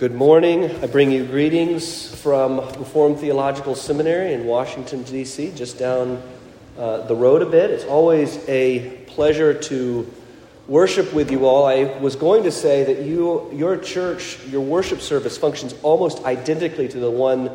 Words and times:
Good 0.00 0.14
morning. 0.14 0.64
I 0.82 0.86
bring 0.86 1.10
you 1.10 1.26
greetings 1.26 2.08
from 2.22 2.60
Reformed 2.60 3.18
Theological 3.18 3.74
Seminary 3.74 4.32
in 4.32 4.46
Washington, 4.46 5.02
D.C., 5.02 5.52
just 5.54 5.78
down 5.78 6.22
uh, 6.78 7.02
the 7.02 7.14
road 7.14 7.42
a 7.42 7.46
bit. 7.46 7.70
It's 7.70 7.84
always 7.84 8.42
a 8.48 8.96
pleasure 9.08 9.52
to 9.52 10.10
worship 10.66 11.12
with 11.12 11.30
you 11.30 11.44
all. 11.44 11.66
I 11.66 11.98
was 11.98 12.16
going 12.16 12.44
to 12.44 12.50
say 12.50 12.82
that 12.84 13.04
you, 13.04 13.50
your 13.52 13.76
church, 13.76 14.38
your 14.46 14.62
worship 14.62 15.02
service 15.02 15.36
functions 15.36 15.74
almost 15.82 16.24
identically 16.24 16.88
to 16.88 16.98
the 16.98 17.10
one 17.10 17.50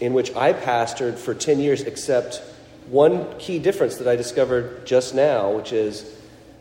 in 0.00 0.14
which 0.14 0.34
I 0.34 0.54
pastored 0.54 1.16
for 1.16 1.32
10 1.32 1.60
years, 1.60 1.82
except 1.82 2.42
one 2.88 3.38
key 3.38 3.60
difference 3.60 3.98
that 3.98 4.08
I 4.08 4.16
discovered 4.16 4.84
just 4.84 5.14
now, 5.14 5.52
which 5.52 5.72
is 5.72 6.12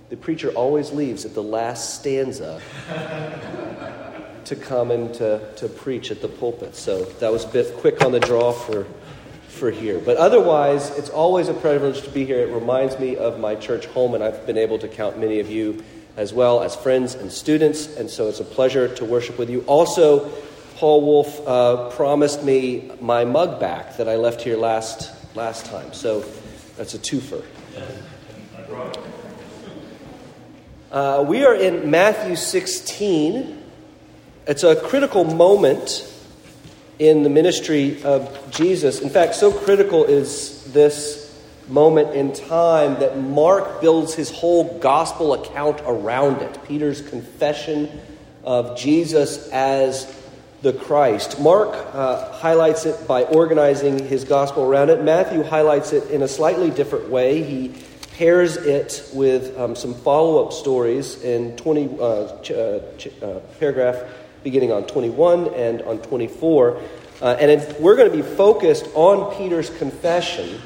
the 0.09 0.15
preacher 0.15 0.51
always 0.51 0.91
leaves 0.91 1.25
at 1.25 1.33
the 1.33 1.41
last 1.41 1.95
stanza 1.95 2.61
to 4.47 4.55
come 4.55 4.91
and 4.91 5.13
to, 5.15 5.41
to 5.57 5.67
preach 5.67 6.09
at 6.09 6.21
the 6.21 6.27
pulpit. 6.27 6.75
So 6.75 7.03
that 7.03 7.31
was 7.31 7.43
a 7.43 7.49
bit 7.49 7.75
quick 7.77 8.03
on 8.03 8.13
the 8.13 8.19
draw 8.19 8.53
for, 8.53 8.85
for 9.49 9.71
here. 9.71 9.99
But 9.99 10.17
otherwise, 10.17 10.97
it's 10.97 11.09
always 11.09 11.49
a 11.49 11.53
privilege 11.53 12.01
to 12.03 12.09
be 12.09 12.25
here. 12.25 12.39
It 12.39 12.53
reminds 12.53 12.97
me 12.97 13.17
of 13.17 13.39
my 13.39 13.55
church 13.55 13.85
home, 13.87 14.15
and 14.15 14.23
I've 14.23 14.45
been 14.45 14.57
able 14.57 14.79
to 14.79 14.87
count 14.87 15.19
many 15.19 15.39
of 15.39 15.51
you 15.51 15.83
as 16.15 16.33
well 16.33 16.63
as 16.63 16.75
friends 16.75 17.13
and 17.13 17.31
students, 17.31 17.95
and 17.97 18.09
so 18.09 18.27
it's 18.27 18.39
a 18.39 18.45
pleasure 18.45 18.93
to 18.95 19.05
worship 19.05 19.37
with 19.37 19.49
you. 19.49 19.61
Also, 19.67 20.29
Paul 20.75 21.01
Wolf 21.01 21.47
uh, 21.47 21.89
promised 21.89 22.43
me 22.43 22.91
my 23.01 23.25
mug 23.25 23.59
back 23.59 23.97
that 23.97 24.07
I 24.07 24.15
left 24.15 24.41
here 24.41 24.57
last, 24.57 25.13
last 25.35 25.65
time, 25.65 25.93
so 25.93 26.21
that's 26.75 26.93
a 26.93 26.99
twofer. 26.99 27.43
Uh, 30.91 31.25
we 31.27 31.45
are 31.45 31.53
in 31.53 31.91
Matthew 31.91 32.35
16. 32.35 33.65
It's 34.47 34.63
a 34.63 34.77
critical 34.77 35.25
moment 35.25 36.09
in 36.99 37.23
the 37.23 37.29
ministry 37.29 38.01
of 38.03 38.49
Jesus. 38.49 39.01
In 39.01 39.09
fact, 39.09 39.35
so 39.35 39.51
critical 39.51 40.05
is 40.05 40.63
this 40.71 41.37
moment 41.67 42.15
in 42.15 42.31
time 42.31 42.97
that 43.01 43.19
Mark 43.19 43.81
builds 43.81 44.13
his 44.13 44.31
whole 44.31 44.79
gospel 44.79 45.33
account 45.33 45.81
around 45.85 46.41
it. 46.41 46.63
Peter's 46.65 47.01
confession 47.01 47.91
of 48.45 48.77
Jesus 48.77 49.49
as 49.49 50.17
the 50.61 50.71
Christ. 50.71 51.41
Mark 51.41 51.75
uh, 51.93 52.31
highlights 52.31 52.85
it 52.85 53.05
by 53.05 53.23
organizing 53.23 53.99
his 53.99 54.23
gospel 54.23 54.63
around 54.63 54.89
it. 54.89 55.03
Matthew 55.03 55.43
highlights 55.43 55.91
it 55.91 56.09
in 56.09 56.21
a 56.21 56.27
slightly 56.27 56.71
different 56.71 57.09
way. 57.09 57.43
He 57.43 57.73
pairs 58.17 58.55
it 58.55 59.07
with 59.13 59.57
um, 59.59 59.75
some 59.75 59.93
follow 59.93 60.43
up 60.45 60.53
stories 60.53 61.21
in 61.21 61.55
20 61.57 61.99
uh, 61.99 62.41
ch- 62.41 62.51
uh, 62.51 62.79
ch- 62.97 63.09
uh, 63.21 63.39
paragraph 63.59 64.03
beginning 64.43 64.71
on 64.71 64.85
21 64.85 65.53
and 65.53 65.81
on 65.83 65.99
24. 65.99 66.81
Uh, 67.21 67.25
and 67.39 67.75
we're 67.79 67.95
going 67.95 68.09
to 68.09 68.15
be 68.15 68.23
focused 68.23 68.87
on 68.93 69.35
Peter's 69.37 69.69
confession 69.69 70.61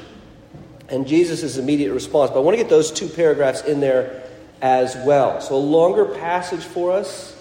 and 0.88 1.06
Jesus' 1.06 1.56
immediate 1.56 1.92
response. 1.92 2.30
But 2.30 2.38
I 2.38 2.42
want 2.42 2.56
to 2.56 2.62
get 2.62 2.70
those 2.70 2.90
two 2.90 3.08
paragraphs 3.08 3.62
in 3.62 3.80
there 3.80 4.22
as 4.60 4.94
well. 5.06 5.40
So, 5.40 5.56
a 5.56 5.56
longer 5.56 6.04
passage 6.04 6.62
for 6.62 6.92
us, 6.92 7.36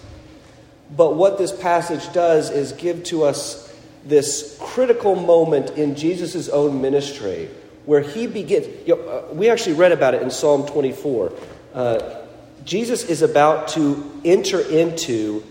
but 0.95 1.15
what 1.15 1.37
this 1.37 1.51
passage 1.51 2.11
does 2.13 2.49
is 2.49 2.71
give 2.71 3.03
to 3.05 3.23
us 3.23 3.67
this 4.05 4.57
critical 4.59 5.15
moment 5.15 5.71
in 5.71 5.95
Jesus' 5.95 6.49
own 6.49 6.81
ministry 6.81 7.49
where 7.85 8.01
he 8.01 8.27
begins. 8.27 8.67
You 8.87 8.95
know, 8.95 9.01
uh, 9.01 9.33
we 9.33 9.49
actually 9.49 9.73
read 9.73 9.91
about 9.91 10.13
it 10.13 10.21
in 10.21 10.31
Psalm 10.31 10.65
24. 10.65 11.33
Uh, 11.73 12.15
Jesus 12.63 13.03
is 13.03 13.21
about 13.21 13.69
to 13.69 14.21
enter 14.23 14.59
into 14.59 15.43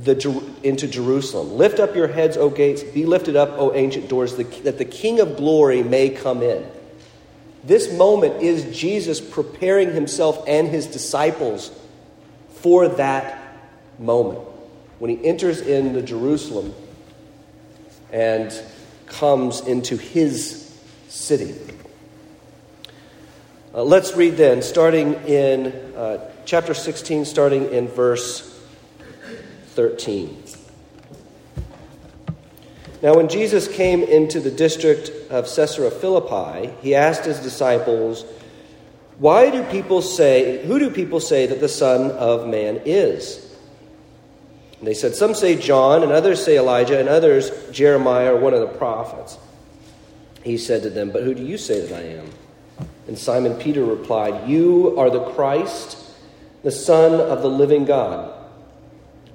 the, 0.00 0.42
into 0.62 0.88
Jerusalem. 0.88 1.56
Lift 1.56 1.78
up 1.78 1.94
your 1.94 2.08
heads, 2.08 2.36
O 2.36 2.48
gates, 2.48 2.82
be 2.82 3.04
lifted 3.04 3.36
up, 3.36 3.50
O 3.58 3.74
ancient 3.74 4.08
doors, 4.08 4.36
that 4.36 4.78
the 4.78 4.84
King 4.84 5.20
of 5.20 5.36
glory 5.36 5.82
may 5.82 6.08
come 6.08 6.42
in. 6.42 6.64
This 7.64 7.92
moment 7.92 8.42
is 8.42 8.76
Jesus 8.76 9.20
preparing 9.20 9.92
himself 9.92 10.42
and 10.48 10.66
his 10.66 10.86
disciples 10.86 11.70
for 12.54 12.88
that 12.88 13.38
moment 13.98 14.40
when 14.98 15.10
he 15.10 15.24
enters 15.24 15.60
into 15.60 16.02
Jerusalem 16.02 16.74
and 18.10 18.52
comes 19.06 19.60
into 19.60 19.96
his 19.96 20.76
city. 21.08 21.54
Uh, 23.74 23.82
let's 23.82 24.16
read 24.16 24.36
then, 24.36 24.60
starting 24.62 25.14
in 25.26 25.68
uh, 25.96 26.30
chapter 26.44 26.74
16, 26.74 27.24
starting 27.24 27.72
in 27.72 27.88
verse 27.88 28.51
13. 29.74 30.42
Now, 33.02 33.14
when 33.14 33.28
Jesus 33.28 33.66
came 33.66 34.04
into 34.04 34.38
the 34.38 34.50
district 34.50 35.10
of 35.28 35.52
Caesarea 35.52 35.90
Philippi, 35.90 36.72
he 36.82 36.94
asked 36.94 37.24
his 37.24 37.40
disciples, 37.40 38.24
Why 39.18 39.50
do 39.50 39.64
people 39.64 40.02
say, 40.02 40.64
who 40.64 40.78
do 40.78 40.88
people 40.88 41.18
say 41.18 41.46
that 41.46 41.60
the 41.60 41.68
Son 41.68 42.12
of 42.12 42.46
Man 42.46 42.80
is? 42.84 43.52
And 44.78 44.86
they 44.86 44.94
said, 44.94 45.16
Some 45.16 45.34
say 45.34 45.56
John, 45.56 46.04
and 46.04 46.12
others 46.12 46.44
say 46.44 46.58
Elijah, 46.58 46.98
and 46.98 47.08
others 47.08 47.50
Jeremiah 47.72 48.34
or 48.34 48.38
one 48.38 48.54
of 48.54 48.60
the 48.60 48.78
prophets. 48.78 49.36
He 50.44 50.56
said 50.56 50.82
to 50.82 50.90
them, 50.90 51.10
But 51.10 51.24
who 51.24 51.34
do 51.34 51.42
you 51.42 51.58
say 51.58 51.80
that 51.84 51.96
I 51.96 52.02
am? 52.02 52.30
And 53.08 53.18
Simon 53.18 53.54
Peter 53.54 53.84
replied, 53.84 54.48
You 54.48 54.98
are 54.98 55.10
the 55.10 55.24
Christ, 55.24 55.98
the 56.62 56.70
Son 56.70 57.14
of 57.14 57.42
the 57.42 57.50
living 57.50 57.84
God. 57.84 58.41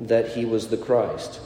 that 0.00 0.28
he 0.28 0.44
was 0.44 0.68
the 0.68 0.76
Christ. 0.76 1.40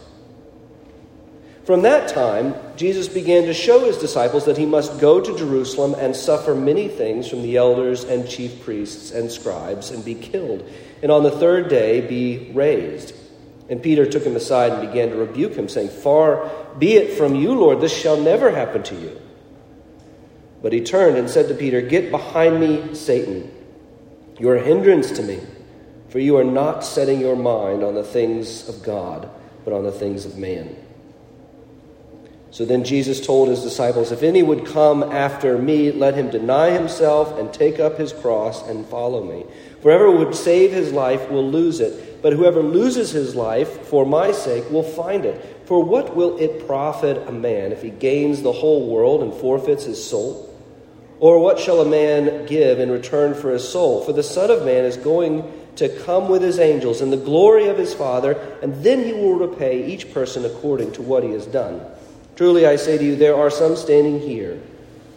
From 1.65 1.83
that 1.83 2.09
time, 2.09 2.55
Jesus 2.77 3.07
began 3.07 3.45
to 3.45 3.55
show 3.55 3.85
his 3.85 3.97
disciples 3.97 4.47
that 4.47 4.59
he 4.59 4.67
must 4.67 4.99
go 4.99 5.21
to 5.21 5.39
Jerusalem 5.39 5.95
and 5.97 6.15
suffer 6.15 6.55
many 6.57 6.89
things 6.89 7.29
from 7.29 7.43
the 7.43 7.57
elders 7.57 8.03
and 8.03 8.29
chief 8.29 8.63
priests 8.65 9.13
and 9.13 9.31
scribes 9.31 9.91
and 9.91 10.05
be 10.05 10.17
killed, 10.17 10.69
and 11.03 11.13
on 11.13 11.23
the 11.23 11.31
third 11.31 11.69
day 11.69 12.01
be 12.01 12.51
raised. 12.53 13.15
And 13.69 13.81
Peter 13.81 14.05
took 14.05 14.25
him 14.25 14.35
aside 14.35 14.73
and 14.73 14.89
began 14.89 15.11
to 15.11 15.17
rebuke 15.17 15.55
him, 15.55 15.69
saying, 15.69 15.91
Far 15.91 16.51
be 16.79 16.95
it 16.95 17.17
from 17.17 17.37
you, 17.37 17.55
Lord, 17.55 17.81
this 17.81 17.97
shall 17.97 18.21
never 18.21 18.51
happen 18.51 18.83
to 18.83 18.97
you. 18.97 19.21
But 20.63 20.73
he 20.73 20.81
turned 20.81 21.17
and 21.17 21.31
said 21.31 21.49
to 21.49 21.55
Peter, 21.55 21.81
Get 21.81 22.11
behind 22.11 22.59
me, 22.59 22.95
Satan. 22.95 23.51
You 24.39 24.49
are 24.49 24.57
a 24.57 24.63
hindrance 24.63 25.13
to 25.13 25.23
me 25.23 25.41
for 26.13 26.19
you 26.19 26.37
are 26.37 26.45
not 26.45 26.85
setting 26.85 27.21
your 27.21 27.37
mind 27.37 27.83
on 27.83 27.95
the 27.95 28.05
things 28.05 28.69
of 28.69 28.83
God, 28.83 29.31
but 29.65 29.73
on 29.73 29.83
the 29.83 29.91
things 29.91 30.27
of 30.27 30.37
man. 30.37 30.77
So 32.51 32.67
then 32.67 32.85
Jesus 32.85 33.25
told 33.25 33.49
his 33.49 33.63
disciples, 33.63 34.13
If 34.13 34.23
any 34.23 34.43
would 34.43 34.67
come 34.67 35.03
after 35.03 35.57
me, 35.57 35.91
let 35.91 36.15
him 36.15 36.29
deny 36.29 36.69
himself 36.69 37.39
and 37.39 37.51
take 37.51 37.81
up 37.81 37.97
his 37.97 38.13
cross 38.13 38.63
and 38.69 38.85
follow 38.85 39.25
me. 39.25 39.47
For 39.81 39.91
whoever 39.91 40.11
would 40.11 40.35
save 40.35 40.71
his 40.71 40.93
life 40.93 41.31
will 41.31 41.49
lose 41.49 41.81
it, 41.81 42.21
but 42.21 42.35
whoever 42.35 42.63
loses 42.63 43.13
his 43.13 43.35
life 43.35 43.87
for 43.87 44.05
my 44.05 44.33
sake 44.33 44.71
will 44.71 44.83
find 44.83 45.25
it. 45.25 45.65
For 45.65 45.83
what 45.83 46.15
will 46.15 46.37
it 46.37 46.67
profit 46.67 47.27
a 47.27 47.33
man 47.33 47.73
if 47.73 47.81
he 47.81 47.89
gains 47.89 48.43
the 48.43 48.53
whole 48.53 48.87
world 48.87 49.23
and 49.23 49.33
forfeits 49.33 49.85
his 49.85 50.05
soul? 50.05 50.51
Or 51.21 51.39
what 51.39 51.59
shall 51.59 51.81
a 51.81 51.89
man 51.89 52.45
give 52.45 52.81
in 52.81 52.91
return 52.91 53.33
for 53.33 53.51
his 53.51 53.67
soul? 53.67 54.05
For 54.05 54.13
the 54.13 54.23
Son 54.23 54.51
of 54.51 54.67
Man 54.67 54.85
is 54.85 54.99
going 54.99 55.51
to 55.77 55.89
come 56.05 56.29
with 56.29 56.43
his 56.43 56.59
angels 56.59 57.01
in 57.01 57.11
the 57.11 57.17
glory 57.17 57.69
of 57.69 57.79
his 57.79 57.95
Father, 57.95 58.33
and 58.63 58.85
then 58.85 59.05
he 59.05 59.13
will 59.13 59.35
repay 59.35 59.87
each 59.87 60.13
person 60.13 60.45
according 60.45 60.93
to 60.93 61.03
what 61.03 61.23
he 61.23 61.31
has 61.31 61.47
done. 61.47 61.81
Truly 62.37 62.67
I 62.67 62.77
say 62.77 62.99
to 62.99 63.05
you, 63.05 63.17
there 63.17 63.37
are 63.37 63.51
some 63.51 63.77
standing 63.77 64.21
here 64.21 64.61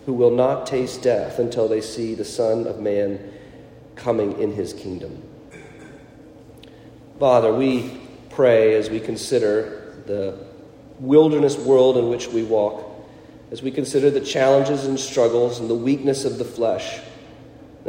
who 0.06 0.14
will 0.14 0.32
not 0.32 0.68
taste 0.68 1.02
death 1.02 1.40
until 1.40 1.68
they 1.68 1.82
see 1.82 2.14
the 2.14 2.26
Son 2.26 2.68
of 2.68 2.80
Man 2.80 3.34
coming 3.96 4.40
in 4.40 4.54
his 4.54 4.74
kingdom. 4.74 5.22
Father, 7.20 7.54
we 7.54 8.00
pray 8.30 8.76
as 8.76 8.90
we 8.90 9.00
consider 9.00 9.96
the 10.06 10.38
wilderness 11.00 11.58
world 11.58 11.98
in 11.98 12.10
which 12.10 12.28
we 12.28 12.44
walk, 12.44 12.86
as 13.52 13.62
we 13.62 13.72
consider 13.72 14.10
the 14.10 14.22
challenges 14.22 14.86
and 14.86 15.00
struggles 15.00 15.60
and 15.60 15.70
the 15.70 15.76
weakness 15.76 16.26
of 16.26 16.38
the 16.38 16.46
flesh 16.46 17.00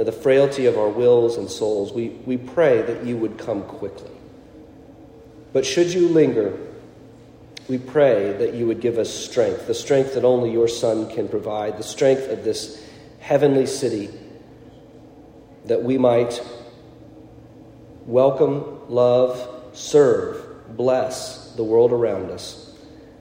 the 0.05 0.13
frailty 0.13 0.67
of 0.67 0.79
our 0.79 0.89
wills 0.89 1.37
and 1.37 1.51
souls, 1.51 1.93
we, 1.93 2.11
we 2.27 2.37
pray 2.37 2.83
that 2.83 3.05
you 3.05 3.17
would 3.17 3.39
come 3.39 3.63
quickly. 3.63 4.11
But 5.53 5.65
should 5.65 5.93
you 5.93 6.09
linger, 6.09 6.59
we 7.69 7.79
pray 7.79 8.33
that 8.33 8.55
you 8.55 8.67
would 8.67 8.81
give 8.81 8.99
us 8.99 9.13
strength, 9.13 9.67
the 9.67 9.75
strength 9.75 10.15
that 10.15 10.25
only 10.25 10.53
your 10.53 10.69
Son 10.69 11.09
can 11.11 11.29
provide, 11.29 11.79
the 11.79 11.83
strength 11.83 12.29
of 12.29 12.45
this 12.45 12.85
heavenly 13.21 13.67
city, 13.67 14.11
that 15.65 15.83
we 15.83 15.99
might 15.99 16.41
welcome, 18.05 18.89
love, 18.89 19.49
serve, 19.73 20.77
bless 20.77 21.53
the 21.57 21.65
world 21.65 21.93
around 21.93 22.31
us 22.31 22.75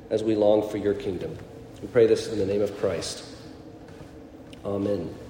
as 0.10 0.24
we 0.24 0.36
long 0.36 0.69
for 0.69 0.78
your 0.78 0.94
kingdom. 0.94 1.36
We 1.81 1.88
pray 1.88 2.06
this 2.06 2.28
in 2.28 2.38
the 2.38 2.45
name 2.45 2.62
of 2.62 2.78
Christ. 2.80 3.24
Amen. 4.63 5.25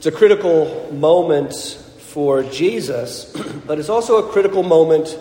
It's 0.00 0.06
a 0.06 0.12
critical 0.12 0.90
moment 0.94 1.54
for 1.98 2.42
Jesus, 2.42 3.26
but 3.66 3.78
it's 3.78 3.90
also 3.90 4.26
a 4.26 4.32
critical 4.32 4.62
moment 4.62 5.18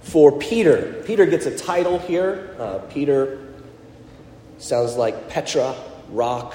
for 0.00 0.38
Peter. 0.38 1.02
Peter 1.04 1.26
gets 1.26 1.44
a 1.44 1.54
title 1.54 1.98
here. 1.98 2.56
Uh, 2.58 2.78
Peter 2.78 3.46
sounds 4.56 4.96
like 4.96 5.28
Petra, 5.28 5.74
rock. 6.08 6.54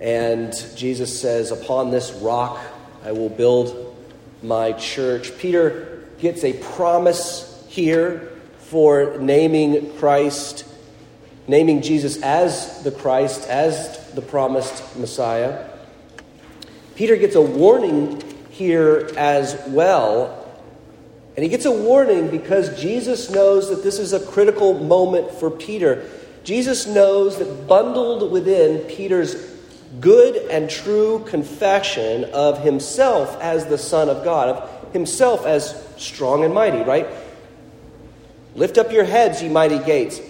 And 0.00 0.54
Jesus 0.76 1.20
says, 1.20 1.50
Upon 1.50 1.90
this 1.90 2.12
rock 2.12 2.60
I 3.04 3.10
will 3.10 3.28
build 3.28 3.96
my 4.40 4.70
church. 4.70 5.36
Peter 5.38 6.04
gets 6.20 6.44
a 6.44 6.52
promise 6.52 7.66
here 7.70 8.30
for 8.58 9.18
naming 9.18 9.98
Christ, 9.98 10.64
naming 11.48 11.82
Jesus 11.82 12.22
as 12.22 12.84
the 12.84 12.92
Christ, 12.92 13.48
as 13.48 14.12
the 14.12 14.22
promised 14.22 14.96
Messiah. 14.96 15.71
Peter 16.94 17.16
gets 17.16 17.34
a 17.34 17.42
warning 17.42 18.22
here 18.50 19.10
as 19.16 19.60
well 19.68 20.42
and 21.34 21.42
he 21.42 21.48
gets 21.48 21.64
a 21.64 21.72
warning 21.72 22.28
because 22.28 22.78
Jesus 22.80 23.30
knows 23.30 23.70
that 23.70 23.82
this 23.82 23.98
is 23.98 24.12
a 24.12 24.20
critical 24.20 24.74
moment 24.74 25.30
for 25.30 25.50
Peter. 25.50 26.06
Jesus 26.44 26.86
knows 26.86 27.38
that 27.38 27.66
bundled 27.66 28.30
within 28.30 28.80
Peter's 28.80 29.50
good 30.00 30.36
and 30.50 30.68
true 30.68 31.24
confession 31.26 32.24
of 32.26 32.62
himself 32.62 33.40
as 33.40 33.66
the 33.66 33.78
Son 33.78 34.10
of 34.10 34.24
God, 34.24 34.48
of 34.48 34.92
himself 34.92 35.46
as 35.46 35.86
strong 35.96 36.44
and 36.44 36.52
mighty, 36.52 36.82
right? 36.82 37.06
Lift 38.54 38.76
up 38.76 38.92
your 38.92 39.04
heads, 39.04 39.42
ye 39.42 39.48
mighty 39.48 39.78
gates, 39.78 40.20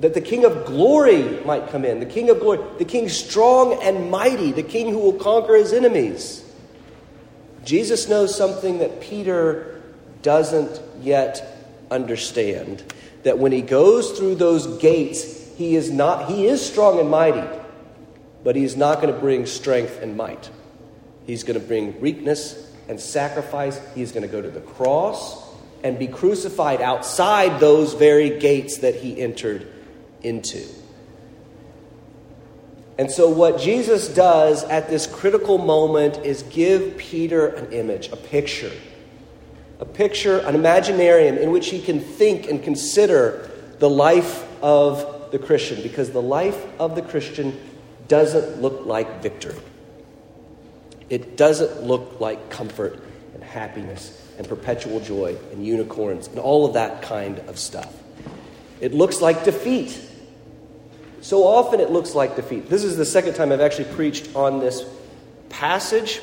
that 0.00 0.14
the 0.14 0.20
King 0.20 0.44
of 0.44 0.64
glory 0.64 1.40
might 1.44 1.68
come 1.68 1.84
in. 1.84 2.00
The 2.00 2.06
King 2.06 2.30
of 2.30 2.40
glory, 2.40 2.60
the 2.78 2.84
King 2.84 3.08
strong 3.08 3.82
and 3.82 4.10
mighty, 4.10 4.52
the 4.52 4.62
King 4.62 4.90
who 4.90 4.98
will 4.98 5.14
conquer 5.14 5.56
his 5.56 5.72
enemies. 5.72 6.44
Jesus 7.64 8.08
knows 8.08 8.36
something 8.36 8.78
that 8.78 9.00
Peter 9.00 9.82
doesn't 10.22 10.80
yet 11.00 11.56
understand 11.90 12.82
that 13.24 13.38
when 13.38 13.52
he 13.52 13.62
goes 13.62 14.16
through 14.18 14.36
those 14.36 14.78
gates, 14.78 15.36
he 15.56 15.74
is 15.74 15.90
not 15.90 16.30
he 16.30 16.46
is 16.46 16.64
strong 16.64 17.00
and 17.00 17.10
mighty, 17.10 17.46
but 18.44 18.54
he 18.54 18.64
is 18.64 18.76
not 18.76 19.00
going 19.00 19.12
to 19.12 19.20
bring 19.20 19.46
strength 19.46 20.00
and 20.00 20.16
might. 20.16 20.48
He's 21.26 21.42
going 21.42 21.60
to 21.60 21.66
bring 21.66 22.00
weakness 22.00 22.72
and 22.88 23.00
sacrifice. 23.00 23.80
He's 23.94 24.12
going 24.12 24.22
to 24.22 24.28
go 24.28 24.40
to 24.40 24.50
the 24.50 24.60
cross 24.60 25.44
and 25.82 25.98
be 25.98 26.06
crucified 26.06 26.80
outside 26.80 27.60
those 27.60 27.94
very 27.94 28.38
gates 28.38 28.78
that 28.78 28.94
he 28.94 29.20
entered 29.20 29.66
into. 30.22 30.64
And 32.98 33.10
so, 33.10 33.28
what 33.30 33.60
Jesus 33.60 34.08
does 34.08 34.64
at 34.64 34.88
this 34.88 35.06
critical 35.06 35.58
moment 35.58 36.18
is 36.24 36.42
give 36.44 36.96
Peter 36.96 37.46
an 37.46 37.72
image, 37.72 38.08
a 38.08 38.16
picture 38.16 38.72
a 39.80 39.84
picture, 39.84 40.38
an 40.38 40.54
imaginarium 40.54 41.38
in 41.38 41.50
which 41.50 41.68
he 41.68 41.80
can 41.80 42.00
think 42.00 42.48
and 42.48 42.62
consider 42.62 43.48
the 43.78 43.88
life 43.88 44.44
of 44.62 45.30
the 45.30 45.38
Christian, 45.38 45.82
because 45.82 46.10
the 46.10 46.22
life 46.22 46.66
of 46.80 46.94
the 46.94 47.02
Christian 47.02 47.58
doesn't 48.08 48.60
look 48.60 48.86
like 48.86 49.22
victory. 49.22 49.54
It 51.10 51.36
doesn't 51.36 51.84
look 51.84 52.20
like 52.20 52.50
comfort 52.50 53.00
and 53.34 53.42
happiness 53.42 54.20
and 54.36 54.48
perpetual 54.48 55.00
joy 55.00 55.36
and 55.52 55.64
unicorns 55.64 56.26
and 56.28 56.38
all 56.38 56.66
of 56.66 56.74
that 56.74 57.02
kind 57.02 57.38
of 57.40 57.58
stuff. 57.58 57.94
It 58.80 58.94
looks 58.94 59.20
like 59.20 59.44
defeat. 59.44 60.00
So 61.20 61.44
often 61.44 61.80
it 61.80 61.90
looks 61.90 62.14
like 62.14 62.36
defeat. 62.36 62.68
This 62.68 62.84
is 62.84 62.96
the 62.96 63.04
second 63.04 63.34
time 63.34 63.52
I've 63.52 63.60
actually 63.60 63.92
preached 63.94 64.34
on 64.36 64.60
this 64.60 64.84
passage. 65.48 66.20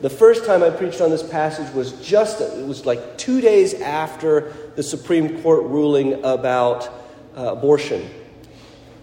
The 0.00 0.10
first 0.10 0.44
time 0.44 0.62
I 0.62 0.70
preached 0.70 1.00
on 1.00 1.10
this 1.10 1.22
passage 1.22 1.72
was 1.72 1.92
just, 2.00 2.40
it 2.40 2.66
was 2.66 2.84
like 2.84 3.16
two 3.16 3.40
days 3.40 3.74
after 3.74 4.52
the 4.74 4.82
Supreme 4.82 5.42
Court 5.42 5.64
ruling 5.64 6.24
about 6.24 6.88
uh, 7.36 7.52
abortion. 7.52 8.08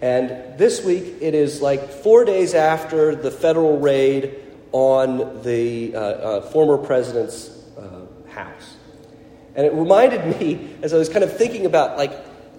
And 0.02 0.58
this 0.58 0.84
week 0.84 1.14
it 1.20 1.34
is 1.34 1.62
like 1.62 1.88
four 1.88 2.24
days 2.24 2.54
after 2.54 3.14
the 3.14 3.30
federal 3.30 3.78
raid 3.78 4.36
on 4.72 5.42
the 5.42 5.94
uh, 5.94 5.98
uh, 5.98 6.40
former 6.42 6.76
president's 6.76 7.48
uh, 7.78 8.06
house. 8.28 8.74
And 9.54 9.66
it 9.66 9.72
reminded 9.72 10.38
me, 10.40 10.76
as 10.82 10.92
I 10.92 10.98
was 10.98 11.08
kind 11.08 11.24
of 11.24 11.36
thinking 11.36 11.64
about 11.64 11.96
like 11.96 12.12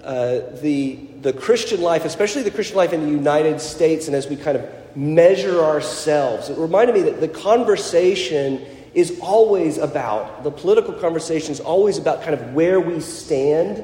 uh, 0.04 0.40
the, 0.62 0.96
the 1.26 1.34
Christian 1.34 1.82
life, 1.82 2.06
especially 2.06 2.44
the 2.44 2.52
Christian 2.52 2.78
life 2.78 2.94
in 2.94 3.02
the 3.02 3.10
United 3.10 3.60
States, 3.60 4.06
and 4.06 4.16
as 4.16 4.28
we 4.28 4.36
kind 4.36 4.56
of 4.56 4.70
measure 4.96 5.60
ourselves. 5.60 6.50
It 6.50 6.58
reminded 6.60 6.94
me 6.94 7.02
that 7.02 7.20
the 7.20 7.28
conversation 7.28 8.64
is 8.94 9.20
always 9.22 9.80
about, 9.80 10.44
the 10.44 10.52
political 10.52 10.94
conversation 10.94 11.52
is 11.52 11.60
always 11.60 11.98
about 11.98 12.22
kind 12.22 12.36
of 12.36 12.54
where 12.54 12.80
we 12.80 13.00
stand 13.00 13.84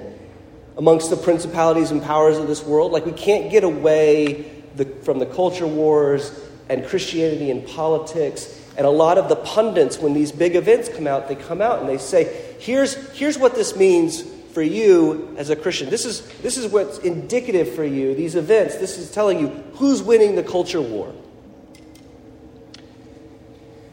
amongst 0.77 1.09
the 1.09 1.17
principalities 1.17 1.89
and 1.89 2.03
powers 2.03 2.37
of 2.37 2.47
this 2.47 2.63
world. 2.63 2.91
Like 2.91 3.07
we 3.07 3.11
can't 3.11 3.49
get 3.49 3.63
away 3.63 4.63
the, 4.75 4.85
from 4.85 5.17
the 5.17 5.25
culture 5.25 5.65
wars 5.65 6.39
and 6.69 6.85
Christianity 6.85 7.49
and 7.49 7.67
politics. 7.67 8.55
And 8.77 8.85
a 8.85 8.91
lot 8.91 9.17
of 9.17 9.29
the 9.29 9.35
pundits, 9.35 9.97
when 9.97 10.13
these 10.13 10.31
big 10.31 10.55
events 10.55 10.89
come 10.89 11.07
out, 11.07 11.27
they 11.27 11.35
come 11.35 11.59
out 11.59 11.79
and 11.79 11.89
they 11.89 11.97
say, 11.97 12.55
here's, 12.59 12.93
here's 13.17 13.39
what 13.39 13.55
this 13.55 13.75
means 13.75 14.30
for 14.53 14.61
you 14.61 15.33
as 15.37 15.49
a 15.49 15.55
Christian. 15.55 15.89
This 15.89 16.05
is, 16.05 16.21
this 16.39 16.57
is 16.57 16.71
what's 16.71 16.99
indicative 16.99 17.73
for 17.73 17.83
you, 17.83 18.13
these 18.15 18.35
events. 18.35 18.75
This 18.77 18.97
is 18.97 19.11
telling 19.11 19.39
you 19.39 19.47
who's 19.75 20.01
winning 20.03 20.35
the 20.35 20.43
culture 20.43 20.81
war. 20.81 21.13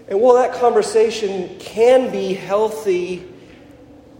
And 0.08 0.20
while 0.20 0.34
that 0.34 0.54
conversation 0.54 1.58
can 1.58 2.10
be 2.10 2.32
healthy, 2.32 3.26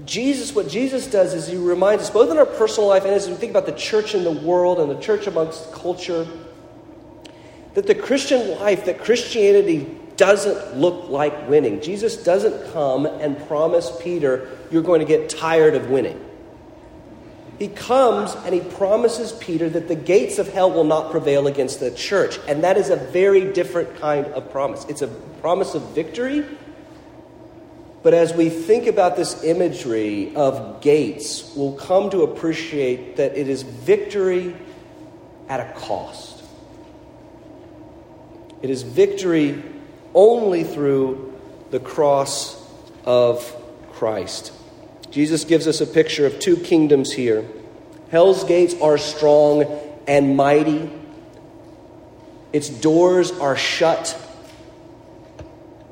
Jesus, 0.05 0.55
what 0.55 0.69
Jesus 0.69 1.07
does 1.07 1.35
is 1.35 1.49
he 1.49 1.57
reminds 1.57 2.04
us, 2.04 2.11
both 2.11 2.30
in 2.30 2.38
our 2.38 2.47
personal 2.47 2.88
life 2.88 3.04
and 3.04 3.14
as 3.14 3.28
we 3.28 3.35
think 3.35 3.50
about 3.50 3.66
the 3.66 3.73
church 3.73 4.14
in 4.14 4.23
the 4.23 4.30
world 4.30 4.78
and 4.78 4.90
the 4.90 5.00
church 5.00 5.26
amongst 5.26 5.73
culture, 5.73 6.26
that 7.75 7.87
the 7.87 7.95
Christian 7.95 8.59
life, 8.59 8.85
that 8.85 9.02
Christianity 9.02 9.99
doesn't 10.16 10.76
look 10.76 11.09
like 11.09 11.49
winning. 11.49 11.80
Jesus 11.80 12.23
doesn't 12.23 12.73
come 12.73 13.07
and 13.07 13.38
promise 13.47 13.90
Peter, 14.02 14.59
you're 14.71 14.83
going 14.83 15.00
to 15.00 15.07
get 15.07 15.30
tired 15.30 15.75
of 15.75 15.88
winning. 15.88 16.23
He 17.59 17.69
comes 17.69 18.35
and 18.45 18.55
he 18.55 18.61
promises 18.61 19.33
Peter 19.33 19.69
that 19.71 19.88
the 19.88 19.97
gates 19.97 20.38
of 20.38 20.53
hell 20.53 20.71
will 20.71 20.85
not 20.85 21.11
prevail 21.11 21.49
against 21.49 21.81
the 21.81 21.91
church. 21.91 22.38
And 22.47 22.62
that 22.62 22.77
is 22.77 22.91
a 22.91 22.97
very 22.97 23.53
different 23.53 23.97
kind 23.97 24.27
of 24.27 24.50
promise. 24.53 24.85
It's 24.88 25.03
a 25.03 25.09
promise 25.09 25.75
of 25.75 25.83
victory. 25.95 26.45
But 28.05 28.15
as 28.15 28.33
we 28.33 28.49
think 28.49 28.87
about 28.87 29.17
this 29.17 29.43
imagery 29.43 30.35
of 30.37 30.81
gates, 30.81 31.53
we'll 31.57 31.77
come 31.77 32.11
to 32.11 32.23
appreciate 32.23 33.17
that 33.17 33.37
it 33.37 33.49
is 33.49 33.62
victory 33.62 34.55
at 35.49 35.59
a 35.59 35.73
cost. 35.81 36.45
It 38.62 38.71
is 38.71 38.83
victory 38.83 39.62
only 40.15 40.62
through 40.62 41.38
the 41.71 41.81
cross 41.81 42.57
of 43.05 43.55
Christ. 43.93 44.53
Jesus 45.11 45.45
gives 45.45 45.67
us 45.67 45.81
a 45.81 45.87
picture 45.87 46.27
of 46.27 46.38
two 46.38 46.57
kingdoms 46.57 47.12
here. 47.12 47.45
Hell's 48.11 48.45
gates 48.45 48.75
are 48.81 48.99
strong 48.99 49.65
and 50.07 50.37
mighty, 50.37 50.91
its 52.53 52.69
doors 52.69 53.31
are 53.33 53.57
shut 53.57 54.19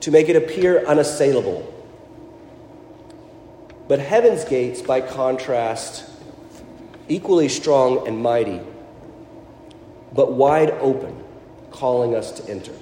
to 0.00 0.10
make 0.10 0.28
it 0.28 0.36
appear 0.36 0.86
unassailable. 0.86 1.72
But 3.88 3.98
heaven's 4.00 4.44
gates, 4.44 4.82
by 4.82 5.00
contrast, 5.00 6.08
equally 7.08 7.48
strong 7.48 8.08
and 8.08 8.18
mighty, 8.18 8.60
but 10.12 10.32
wide 10.32 10.70
open, 10.70 11.22
calling 11.70 12.14
us 12.14 12.32
to 12.40 12.50
enter. 12.50 12.72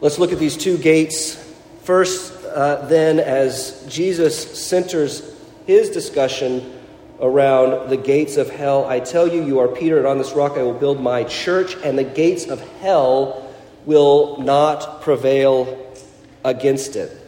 Let's 0.00 0.18
look 0.18 0.32
at 0.32 0.38
these 0.38 0.56
two 0.56 0.76
gates. 0.76 1.34
First, 1.82 2.43
uh, 2.54 2.86
then, 2.86 3.18
as 3.18 3.84
Jesus 3.88 4.64
centers 4.64 5.28
his 5.66 5.90
discussion 5.90 6.80
around 7.20 7.90
the 7.90 7.96
gates 7.96 8.36
of 8.36 8.48
hell, 8.48 8.86
I 8.86 9.00
tell 9.00 9.26
you, 9.26 9.44
you 9.44 9.58
are 9.58 9.68
Peter, 9.68 9.98
and 9.98 10.06
on 10.06 10.18
this 10.18 10.32
rock 10.32 10.52
I 10.52 10.62
will 10.62 10.74
build 10.74 11.00
my 11.00 11.24
church, 11.24 11.74
and 11.82 11.98
the 11.98 12.04
gates 12.04 12.46
of 12.46 12.60
hell 12.78 13.52
will 13.86 14.38
not 14.40 15.02
prevail 15.02 15.92
against 16.44 16.96
it. 16.96 17.20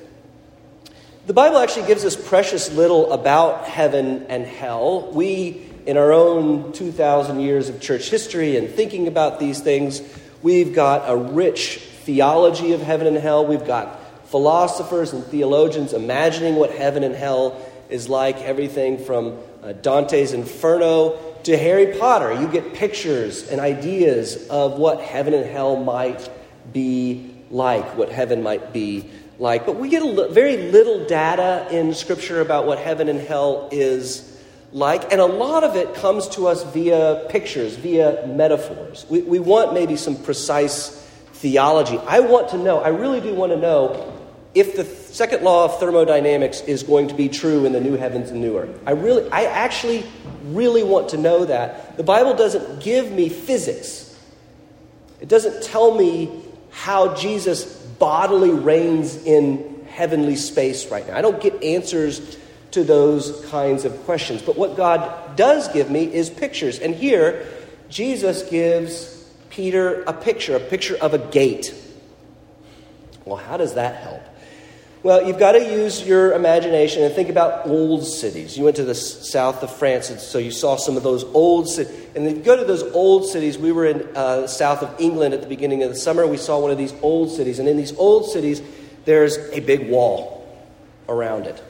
The 1.26 1.34
Bible 1.34 1.58
actually 1.58 1.88
gives 1.88 2.04
us 2.04 2.14
precious 2.14 2.72
little 2.72 3.12
about 3.12 3.64
heaven 3.64 4.26
and 4.28 4.46
hell. 4.46 5.10
We, 5.12 5.60
in 5.86 5.96
our 5.96 6.12
own 6.12 6.72
2,000 6.72 7.40
years 7.40 7.68
of 7.68 7.80
church 7.80 8.08
history 8.10 8.56
and 8.56 8.70
thinking 8.70 9.08
about 9.08 9.40
these 9.40 9.60
things, 9.60 10.02
we've 10.42 10.72
got 10.72 11.10
a 11.10 11.16
rich 11.16 11.78
theology 12.04 12.74
of 12.74 12.80
heaven 12.80 13.08
and 13.08 13.16
hell. 13.16 13.44
We've 13.44 13.66
got 13.66 14.05
philosophers 14.36 15.14
and 15.14 15.24
theologians 15.24 15.94
imagining 15.94 16.56
what 16.56 16.70
heaven 16.70 17.02
and 17.02 17.14
hell 17.14 17.58
is 17.88 18.06
like, 18.06 18.36
everything 18.42 19.02
from 19.02 19.38
uh, 19.62 19.72
Dante's 19.72 20.34
Inferno 20.34 21.16
to 21.44 21.56
Harry 21.56 21.98
Potter. 21.98 22.34
You 22.38 22.46
get 22.46 22.74
pictures 22.74 23.48
and 23.48 23.62
ideas 23.62 24.46
of 24.48 24.78
what 24.78 25.00
heaven 25.00 25.32
and 25.32 25.46
hell 25.46 25.76
might 25.76 26.28
be 26.70 27.34
like, 27.50 27.96
what 27.96 28.12
heaven 28.12 28.42
might 28.42 28.74
be 28.74 29.08
like. 29.38 29.64
But 29.64 29.76
we 29.76 29.88
get 29.88 30.02
very 30.32 30.70
little 30.70 31.06
data 31.06 31.66
in 31.70 31.94
Scripture 31.94 32.42
about 32.42 32.66
what 32.66 32.78
heaven 32.78 33.08
and 33.08 33.18
hell 33.18 33.70
is 33.72 34.38
like, 34.70 35.12
and 35.12 35.18
a 35.18 35.24
lot 35.24 35.64
of 35.64 35.76
it 35.76 35.94
comes 35.94 36.28
to 36.36 36.46
us 36.46 36.62
via 36.74 37.24
pictures, 37.30 37.74
via 37.76 38.26
metaphors. 38.26 39.06
We, 39.08 39.22
we 39.22 39.38
want 39.38 39.72
maybe 39.72 39.96
some 39.96 40.14
precise 40.14 40.90
theology. 41.32 41.96
I 42.06 42.20
want 42.20 42.50
to 42.50 42.58
know, 42.58 42.80
I 42.80 42.88
really 42.88 43.22
do 43.22 43.34
want 43.34 43.52
to 43.52 43.58
know 43.58 44.12
if 44.56 44.74
the 44.74 44.84
second 44.84 45.44
law 45.44 45.66
of 45.66 45.78
thermodynamics 45.78 46.62
is 46.62 46.82
going 46.82 47.08
to 47.08 47.14
be 47.14 47.28
true 47.28 47.66
in 47.66 47.72
the 47.72 47.80
new 47.80 47.94
heavens 47.94 48.30
and 48.30 48.40
new 48.40 48.56
earth. 48.56 48.80
I 48.86 48.92
really, 48.92 49.30
I 49.30 49.44
actually 49.44 50.04
really 50.44 50.82
want 50.82 51.10
to 51.10 51.18
know 51.18 51.44
that. 51.44 51.98
The 51.98 52.02
Bible 52.02 52.34
doesn't 52.34 52.82
give 52.82 53.12
me 53.12 53.28
physics. 53.28 54.18
It 55.20 55.28
doesn't 55.28 55.62
tell 55.62 55.94
me 55.94 56.42
how 56.70 57.14
Jesus 57.14 57.64
bodily 57.98 58.50
reigns 58.50 59.16
in 59.24 59.84
heavenly 59.90 60.36
space 60.36 60.90
right 60.90 61.06
now. 61.06 61.16
I 61.16 61.22
don't 61.22 61.40
get 61.40 61.62
answers 61.62 62.38
to 62.72 62.82
those 62.82 63.44
kinds 63.46 63.84
of 63.84 63.94
questions. 64.04 64.40
But 64.40 64.56
what 64.56 64.76
God 64.76 65.36
does 65.36 65.68
give 65.68 65.90
me 65.90 66.12
is 66.12 66.30
pictures. 66.30 66.78
And 66.78 66.94
here, 66.94 67.46
Jesus 67.88 68.42
gives 68.42 69.22
Peter 69.50 70.02
a 70.04 70.12
picture, 70.12 70.56
a 70.56 70.60
picture 70.60 70.96
of 70.96 71.14
a 71.14 71.18
gate. 71.18 71.74
Well, 73.24 73.36
how 73.36 73.56
does 73.56 73.74
that 73.74 74.02
help? 74.02 74.22
Well, 75.06 75.24
you've 75.24 75.38
got 75.38 75.52
to 75.52 75.62
use 75.62 76.04
your 76.04 76.32
imagination 76.32 77.04
and 77.04 77.14
think 77.14 77.28
about 77.28 77.64
old 77.64 78.04
cities. 78.04 78.58
You 78.58 78.64
went 78.64 78.74
to 78.74 78.84
the 78.84 78.96
south 78.96 79.62
of 79.62 79.72
France, 79.72 80.10
and 80.10 80.18
so 80.18 80.38
you 80.38 80.50
saw 80.50 80.74
some 80.74 80.96
of 80.96 81.04
those 81.04 81.22
old 81.22 81.68
cities. 81.68 81.94
And 82.16 82.26
then 82.26 82.34
you 82.34 82.42
go 82.42 82.56
to 82.56 82.64
those 82.64 82.82
old 82.82 83.24
cities. 83.24 83.56
We 83.56 83.70
were 83.70 83.86
in 83.86 84.16
uh, 84.16 84.48
south 84.48 84.82
of 84.82 84.92
England 85.00 85.32
at 85.32 85.42
the 85.42 85.46
beginning 85.46 85.84
of 85.84 85.90
the 85.90 85.94
summer. 85.94 86.26
We 86.26 86.38
saw 86.38 86.58
one 86.58 86.72
of 86.72 86.76
these 86.76 86.92
old 87.02 87.30
cities. 87.30 87.60
And 87.60 87.68
in 87.68 87.76
these 87.76 87.96
old 87.96 88.28
cities, 88.32 88.60
there's 89.04 89.36
a 89.52 89.60
big 89.60 89.88
wall 89.88 90.44
around 91.08 91.46
it. 91.46 91.62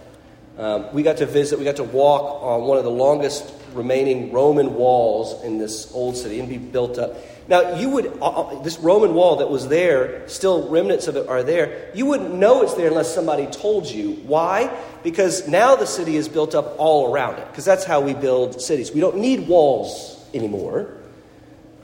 Um, 0.56 0.94
we 0.94 1.02
got 1.02 1.18
to 1.18 1.26
visit, 1.26 1.58
we 1.58 1.66
got 1.66 1.76
to 1.76 1.84
walk 1.84 2.42
on 2.42 2.62
one 2.62 2.78
of 2.78 2.84
the 2.84 2.90
longest 2.90 3.52
remaining 3.76 4.32
Roman 4.32 4.74
walls 4.74 5.42
in 5.44 5.58
this 5.58 5.92
old 5.92 6.16
city 6.16 6.40
and 6.40 6.48
be 6.48 6.58
built 6.58 6.98
up. 6.98 7.16
Now, 7.48 7.76
you 7.76 7.90
would, 7.90 8.06
uh, 8.20 8.26
uh, 8.26 8.62
this 8.62 8.78
Roman 8.78 9.14
wall 9.14 9.36
that 9.36 9.48
was 9.48 9.68
there, 9.68 10.28
still 10.28 10.68
remnants 10.68 11.06
of 11.06 11.16
it 11.16 11.28
are 11.28 11.44
there, 11.44 11.90
you 11.94 12.06
wouldn't 12.06 12.34
know 12.34 12.62
it's 12.62 12.74
there 12.74 12.88
unless 12.88 13.14
somebody 13.14 13.46
told 13.46 13.86
you. 13.86 14.14
Why? 14.26 14.76
Because 15.04 15.46
now 15.46 15.76
the 15.76 15.86
city 15.86 16.16
is 16.16 16.28
built 16.28 16.54
up 16.54 16.74
all 16.78 17.12
around 17.12 17.38
it, 17.38 17.46
because 17.48 17.64
that's 17.64 17.84
how 17.84 18.00
we 18.00 18.14
build 18.14 18.60
cities. 18.60 18.90
We 18.90 19.00
don't 19.00 19.18
need 19.18 19.46
walls 19.46 20.24
anymore 20.34 20.92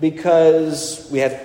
because 0.01 1.09
we 1.13 1.21
have 1.21 1.41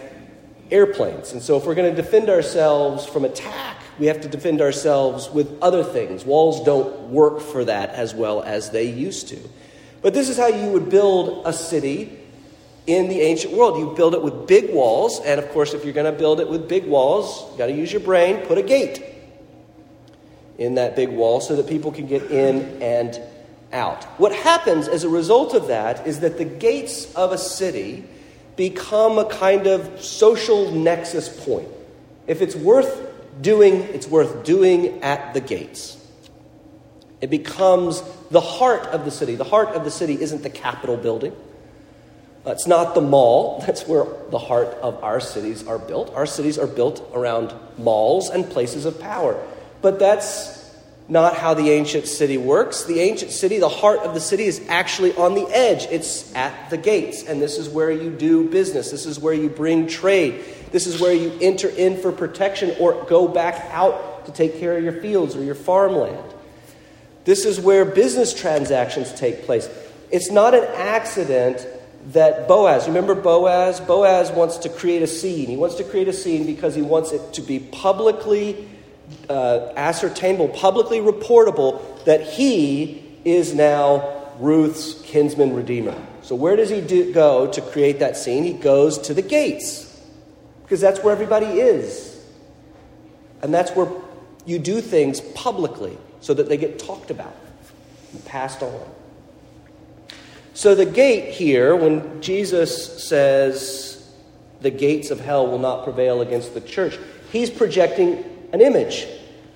airplanes. 0.72 1.32
And 1.32 1.42
so 1.42 1.58
if 1.58 1.66
we're 1.66 1.76
going 1.76 1.96
to 1.96 2.02
defend 2.02 2.30
ourselves 2.30 3.06
from 3.06 3.24
attack, 3.24 3.78
we 4.00 4.08
have 4.08 4.22
to 4.22 4.28
defend 4.28 4.62
ourselves 4.62 5.30
with 5.30 5.62
other 5.62 5.84
things. 5.84 6.26
Walls 6.26 6.64
don't 6.64 7.10
work 7.10 7.40
for 7.40 7.66
that 7.66 7.92
as 7.92 8.14
well 8.14 8.42
as 8.42 8.72
they 8.72 8.90
used 8.90 9.28
to. 9.30 9.40
But 10.02 10.14
this 10.14 10.30
is 10.30 10.38
how 10.38 10.48
you 10.48 10.70
would 10.72 10.90
build 10.90 11.46
a 11.46 11.54
city 11.54 12.18
in 12.86 13.10
the 13.10 13.22
ancient 13.22 13.54
world. 13.54 13.78
You 13.78 13.94
build 13.96 14.14
it 14.14 14.24
with 14.24 14.48
big 14.48 14.74
walls, 14.74 15.20
and 15.20 15.40
of 15.40 15.50
course, 15.50 15.74
if 15.74 15.84
you're 15.84 15.94
going 15.94 16.12
to 16.12 16.18
build 16.18 16.40
it 16.40 16.50
with 16.50 16.68
big 16.68 16.86
walls, 16.86 17.52
you 17.52 17.58
got 17.58 17.68
to 17.68 17.74
use 17.74 17.92
your 17.92 18.02
brain, 18.02 18.46
put 18.46 18.58
a 18.58 18.64
gate 18.64 19.04
in 20.58 20.76
that 20.76 20.96
big 20.96 21.10
wall 21.10 21.40
so 21.40 21.56
that 21.56 21.68
people 21.68 21.92
can 21.92 22.08
get 22.08 22.24
in 22.32 22.82
and 22.82 23.20
out. 23.72 24.04
What 24.20 24.34
happens 24.34 24.88
as 24.88 25.04
a 25.04 25.10
result 25.10 25.54
of 25.54 25.68
that 25.68 26.08
is 26.08 26.22
that 26.22 26.38
the 26.38 26.46
gates 26.46 27.14
of 27.16 27.32
a 27.32 27.38
city 27.38 28.06
become 28.56 29.20
a 29.20 29.26
kind 29.26 29.68
of 29.68 30.02
social 30.02 30.72
nexus 30.72 31.30
point. 31.46 31.68
If 32.26 32.42
it's 32.42 32.56
worth 32.56 33.06
doing, 33.42 33.82
it's 33.82 34.08
worth 34.08 34.44
doing 34.44 35.04
at 35.04 35.34
the 35.34 35.42
gates. 35.42 35.96
It 37.22 37.30
becomes 37.30 38.02
the 38.30 38.42
heart 38.42 38.88
of 38.88 39.06
the 39.06 39.12
city. 39.12 39.36
The 39.36 39.44
heart 39.44 39.70
of 39.70 39.84
the 39.84 39.92
city 39.92 40.22
isn't 40.22 40.44
the 40.44 40.50
Capitol 40.50 40.98
building. 40.98 41.36
It's 42.46 42.68
not 42.68 42.96
the 42.96 43.02
mall. 43.02 43.60
That's 43.66 43.88
where 43.88 44.06
the 44.30 44.40
heart 44.40 44.68
of 44.82 45.04
our 45.04 45.20
cities 45.20 45.68
are 45.68 45.80
built. 45.80 46.14
Our 46.14 46.26
cities 46.26 46.58
are 46.58 46.68
built 46.68 47.10
around 47.14 47.54
malls 47.78 48.30
and 48.30 48.50
places 48.50 48.86
of 48.86 49.00
power. 49.00 49.42
But 49.82 50.00
that's 50.00 50.58
not 51.08 51.36
how 51.36 51.54
the 51.54 51.70
ancient 51.70 52.08
city 52.08 52.38
works. 52.38 52.86
The 52.86 53.00
ancient 53.00 53.32
city, 53.32 53.60
the 53.60 53.70
heart 53.70 54.00
of 54.00 54.14
the 54.14 54.20
city, 54.20 54.46
is 54.46 54.66
actually 54.68 55.16
on 55.16 55.36
the 55.36 55.48
edge. 55.52 55.86
It's 55.86 56.34
at 56.36 56.70
the 56.70 56.78
gates. 56.78 57.24
And 57.24 57.42
this 57.42 57.58
is 57.58 57.70
where 57.70 57.92
you 57.92 58.10
do 58.10 58.50
business. 58.50 58.92
This 58.92 59.06
is 59.06 59.20
where 59.20 59.34
you 59.34 59.50
bring 59.50 59.88
trade. 59.88 60.44
This 60.72 60.88
is 60.88 61.00
where 61.00 61.14
you 61.14 61.38
enter 61.42 61.70
in 61.70 61.98
for 61.98 62.12
protection 62.12 62.76
or 62.80 63.06
go 63.06 63.28
back 63.28 63.68
out 63.72 64.26
to 64.26 64.32
take 64.32 64.60
care 64.60 64.76
of 64.78 64.84
your 64.84 65.02
fields 65.02 65.36
or 65.36 65.44
your 65.44 65.56
farmland. 65.56 66.34
This 67.28 67.44
is 67.44 67.60
where 67.60 67.84
business 67.84 68.34
transactions 68.34 69.14
take 69.14 69.44
place. 69.44 69.70
It's 70.10 70.32
not 70.32 70.54
an 70.54 70.64
accident 70.76 71.68
that 72.14 72.48
Boaz, 72.48 72.88
remember 72.88 73.16
Boaz? 73.16 73.82
Boaz 73.82 74.32
wants 74.32 74.60
to 74.60 74.70
create 74.70 75.02
a 75.02 75.08
scene. 75.08 75.50
He 75.50 75.58
wants 75.58 75.76
to 75.76 75.84
create 75.84 76.08
a 76.08 76.14
scene 76.14 76.46
because 76.46 76.74
he 76.74 76.82
wants 76.82 77.12
it 77.12 77.34
to 77.34 77.42
be 77.42 77.60
publicly 77.60 78.66
uh, 79.30 79.74
ascertainable, 79.76 80.48
publicly 80.48 81.00
reportable 81.00 81.82
that 82.06 82.22
he 82.22 83.04
is 83.26 83.54
now 83.54 84.32
Ruth's 84.40 84.94
kinsman 85.02 85.54
redeemer. 85.54 86.02
So, 86.22 86.34
where 86.34 86.56
does 86.56 86.70
he 86.70 86.80
do, 86.80 87.12
go 87.12 87.52
to 87.52 87.62
create 87.62 88.00
that 88.00 88.16
scene? 88.16 88.46
He 88.46 88.54
goes 88.54 89.00
to 89.00 89.14
the 89.14 89.22
gates 89.22 90.02
because 90.64 90.80
that's 90.80 91.04
where 91.04 91.12
everybody 91.12 91.60
is. 91.60 92.26
And 93.42 93.54
that's 93.54 93.72
where 93.72 93.92
you 94.46 94.60
do 94.60 94.80
things 94.80 95.20
publicly 95.20 95.98
so 96.22 96.34
that 96.34 96.50
they 96.50 96.58
get 96.58 96.80
talked 96.80 97.12
about 97.12 97.36
and 98.14 98.24
passed 98.26 98.64
on. 98.64 98.80
So, 100.54 100.74
the 100.74 100.86
gate 100.86 101.34
here, 101.34 101.76
when 101.76 102.22
Jesus 102.22 103.08
says 103.08 104.12
the 104.62 104.72
gates 104.72 105.12
of 105.12 105.20
hell 105.20 105.48
will 105.48 105.60
not 105.60 105.84
prevail 105.84 106.22
against 106.22 106.54
the 106.54 106.62
church, 106.62 106.98
he's 107.32 107.50
projecting 107.50 108.24
an 108.52 108.62
image 108.62 109.06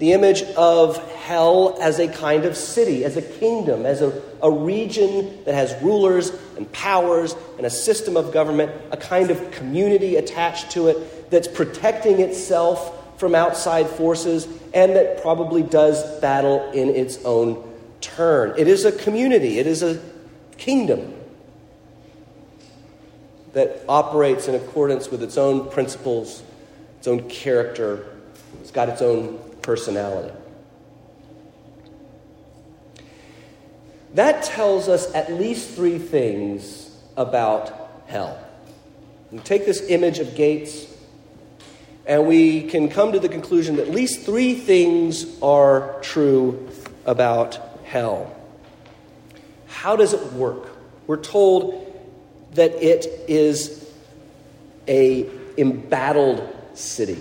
the 0.01 0.13
image 0.13 0.41
of 0.57 0.97
hell 1.13 1.77
as 1.79 1.99
a 1.99 2.07
kind 2.07 2.45
of 2.45 2.57
city, 2.57 3.05
as 3.05 3.17
a 3.17 3.21
kingdom, 3.21 3.85
as 3.85 4.01
a, 4.01 4.19
a 4.41 4.49
region 4.49 5.43
that 5.45 5.53
has 5.53 5.79
rulers 5.83 6.31
and 6.57 6.69
powers 6.71 7.35
and 7.57 7.67
a 7.67 7.69
system 7.69 8.17
of 8.17 8.33
government, 8.33 8.71
a 8.89 8.97
kind 8.97 9.29
of 9.29 9.51
community 9.51 10.15
attached 10.15 10.71
to 10.71 10.87
it 10.87 11.29
that's 11.29 11.47
protecting 11.47 12.19
itself 12.19 13.00
from 13.21 13.35
outside 13.35 13.85
forces 13.85 14.47
and 14.73 14.95
that 14.95 15.21
probably 15.21 15.61
does 15.61 16.19
battle 16.21 16.71
in 16.71 16.89
its 16.89 17.23
own 17.23 17.63
turn. 18.01 18.51
It 18.57 18.67
is 18.67 18.83
a 18.83 18.91
community, 18.91 19.59
it 19.59 19.67
is 19.67 19.83
a 19.83 20.01
kingdom 20.57 21.13
that 23.53 23.83
operates 23.87 24.47
in 24.47 24.55
accordance 24.55 25.11
with 25.11 25.21
its 25.21 25.37
own 25.37 25.69
principles, 25.69 26.41
its 26.97 27.07
own 27.07 27.29
character, 27.29 28.07
it's 28.59 28.71
got 28.71 28.89
its 28.89 29.03
own 29.03 29.37
personality. 29.61 30.33
That 34.15 34.43
tells 34.43 34.89
us 34.89 35.13
at 35.13 35.31
least 35.31 35.75
three 35.75 35.99
things 35.99 36.97
about 37.15 38.03
hell. 38.07 38.43
Take 39.43 39.67
this 39.67 39.87
image 39.89 40.17
of 40.17 40.33
gates, 40.33 40.90
and 42.05 42.27
we 42.27 42.63
can 42.63 42.89
come 42.89 43.11
to 43.11 43.19
the 43.19 43.29
conclusion 43.29 43.75
that 43.75 43.87
at 43.87 43.93
least 43.93 44.25
three 44.25 44.55
things 44.55 45.25
are 45.41 45.99
true 46.01 46.69
about 47.05 47.59
hell. 47.83 48.35
How 49.67 49.95
does 49.95 50.13
it 50.13 50.33
work? 50.33 50.67
We're 51.07 51.17
told 51.17 51.87
that 52.53 52.71
it 52.73 53.07
is 53.27 53.89
a 54.87 55.29
embattled 55.57 56.55
city. 56.73 57.19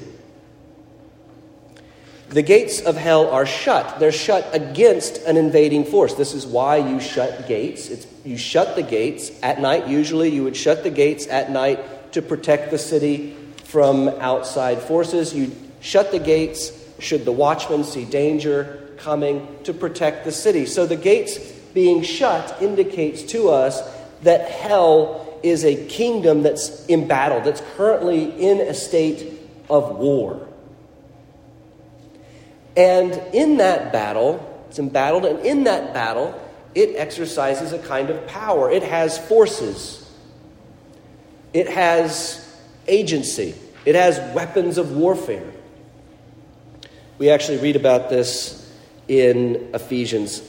The 2.31 2.43
gates 2.43 2.81
of 2.81 2.97
hell 2.97 3.29
are 3.31 3.45
shut. 3.45 3.99
They're 3.99 4.13
shut 4.13 4.49
against 4.53 5.19
an 5.23 5.37
invading 5.37 5.85
force. 5.85 6.15
This 6.15 6.33
is 6.33 6.47
why 6.47 6.77
you 6.77 7.01
shut 7.01 7.49
gates. 7.49 7.89
It's, 7.89 8.07
you 8.25 8.37
shut 8.37 8.77
the 8.77 8.85
gates 8.85 9.33
at 9.43 9.61
night. 9.61 9.89
Usually, 9.89 10.29
you 10.29 10.45
would 10.45 10.57
shut 10.57 10.85
the 10.85 10.91
gates 10.91 11.27
at 11.27 11.51
night 11.51 12.13
to 12.13 12.23
protect 12.23 12.71
the 12.71 12.79
city 12.79 13.37
from 13.71 14.09
outside 14.09 14.81
forces. 14.81 15.35
You 15.35 15.53
shut 15.81 16.11
the 16.11 16.19
gates 16.19 16.73
should 17.01 17.25
the 17.25 17.33
watchman 17.33 17.85
see 17.85 18.05
danger 18.05 18.89
coming 18.99 19.49
to 19.65 19.73
protect 19.73 20.25
the 20.25 20.33
city. 20.33 20.67
So 20.67 20.87
the 20.87 20.97
gates 20.97 21.39
being 21.73 22.03
shut 22.03 22.61
indicates 22.61 23.23
to 23.33 23.49
us 23.49 23.81
that 24.23 24.51
hell 24.51 25.39
is 25.43 25.65
a 25.65 25.87
kingdom 25.87 26.43
that's 26.43 26.87
embattled, 26.89 27.45
that's 27.45 27.63
currently 27.77 28.25
in 28.39 28.61
a 28.61 28.75
state 28.75 29.41
of 29.71 29.97
war. 29.97 30.47
And 32.77 33.13
in 33.35 33.57
that 33.57 33.93
battle, 33.93 34.47
it's 34.69 34.79
embattled, 34.79 35.25
and 35.25 35.41
in 35.41 35.65
that 35.65 35.95
battle, 35.95 36.39
it 36.75 36.95
exercises 36.97 37.73
a 37.73 37.79
kind 37.79 38.11
of 38.11 38.27
power. 38.27 38.71
It 38.71 38.83
has 38.83 39.19
forces, 39.19 40.09
it 41.55 41.69
has 41.69 42.47
agency, 42.91 43.55
it 43.85 43.95
has 43.95 44.19
weapons 44.35 44.77
of 44.77 44.93
warfare. 44.93 45.51
We 47.19 47.31
actually 47.31 47.59
read 47.59 47.77
about 47.77 48.11
this 48.11 48.57
in 49.09 49.71
Ephesians 49.75 50.43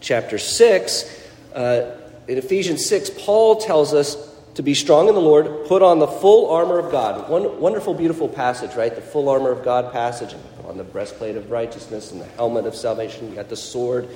chapter 0.00 0.38
6. 0.38 1.28
Uh, 1.54 1.90
in 2.28 2.38
Ephesians 2.38 2.84
6, 2.86 3.10
Paul 3.18 3.56
tells 3.56 3.94
us 3.94 4.16
to 4.54 4.62
be 4.62 4.74
strong 4.74 5.08
in 5.08 5.14
the 5.14 5.20
Lord, 5.20 5.66
put 5.66 5.82
on 5.82 5.98
the 5.98 6.06
full 6.06 6.50
armor 6.50 6.78
of 6.78 6.90
God. 6.90 7.28
One 7.28 7.60
wonderful, 7.60 7.92
beautiful 7.94 8.28
passage, 8.28 8.74
right? 8.74 8.94
The 8.94 9.02
full 9.02 9.28
armor 9.28 9.50
of 9.50 9.64
God 9.64 9.92
passage. 9.92 10.34
On 10.66 10.76
the 10.76 10.84
breastplate 10.84 11.36
of 11.36 11.50
righteousness 11.50 12.10
and 12.10 12.20
the 12.20 12.26
helmet 12.26 12.66
of 12.66 12.74
salvation. 12.74 13.28
You 13.28 13.36
got 13.36 13.48
the 13.48 13.56
sword. 13.56 14.08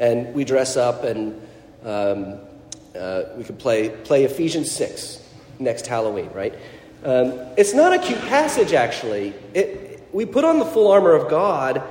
And 0.00 0.34
we 0.34 0.44
dress 0.44 0.76
up 0.76 1.04
and 1.04 1.40
um, 1.84 2.40
uh, 2.98 3.24
we 3.36 3.44
could 3.44 3.58
play, 3.58 3.90
play 3.90 4.24
Ephesians 4.24 4.72
6 4.72 5.22
next 5.58 5.86
Halloween, 5.86 6.30
right? 6.32 6.54
Um, 7.04 7.38
it's 7.56 7.74
not 7.74 7.92
a 7.92 7.98
cute 7.98 8.20
passage, 8.22 8.72
actually. 8.72 9.34
It, 9.52 10.08
we 10.12 10.24
put 10.26 10.44
on 10.44 10.58
the 10.58 10.64
full 10.64 10.90
armor 10.90 11.12
of 11.12 11.28
God 11.28 11.82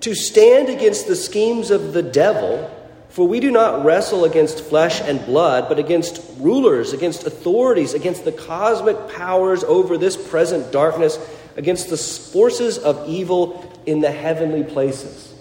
to 0.00 0.14
stand 0.14 0.68
against 0.68 1.08
the 1.08 1.16
schemes 1.16 1.70
of 1.70 1.92
the 1.92 2.02
devil 2.02 2.70
for 3.16 3.26
we 3.26 3.40
do 3.40 3.50
not 3.50 3.82
wrestle 3.82 4.26
against 4.26 4.60
flesh 4.60 5.00
and 5.00 5.24
blood, 5.24 5.70
but 5.70 5.78
against 5.78 6.22
rulers, 6.38 6.92
against 6.92 7.24
authorities, 7.24 7.94
against 7.94 8.26
the 8.26 8.32
cosmic 8.32 9.08
powers 9.08 9.64
over 9.64 9.96
this 9.96 10.18
present 10.18 10.70
darkness, 10.70 11.18
against 11.56 11.88
the 11.88 11.96
forces 11.96 12.76
of 12.76 13.08
evil 13.08 13.74
in 13.86 14.00
the 14.00 14.10
heavenly 14.10 14.64
places. 14.64 15.34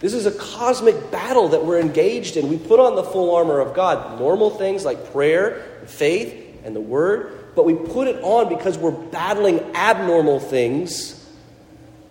This 0.00 0.14
is 0.14 0.24
a 0.24 0.30
cosmic 0.30 1.10
battle 1.10 1.48
that 1.48 1.62
we're 1.62 1.78
engaged 1.78 2.38
in. 2.38 2.48
We 2.48 2.56
put 2.56 2.80
on 2.80 2.96
the 2.96 3.04
full 3.04 3.34
armor 3.34 3.60
of 3.60 3.74
God, 3.74 4.18
normal 4.18 4.48
things 4.48 4.86
like 4.86 5.12
prayer, 5.12 5.82
faith, 5.84 6.62
and 6.64 6.74
the 6.74 6.80
word, 6.80 7.37
but 7.58 7.64
we 7.64 7.74
put 7.74 8.06
it 8.06 8.22
on 8.22 8.48
because 8.48 8.78
we're 8.78 8.92
battling 8.92 9.58
abnormal 9.74 10.38
things 10.38 11.28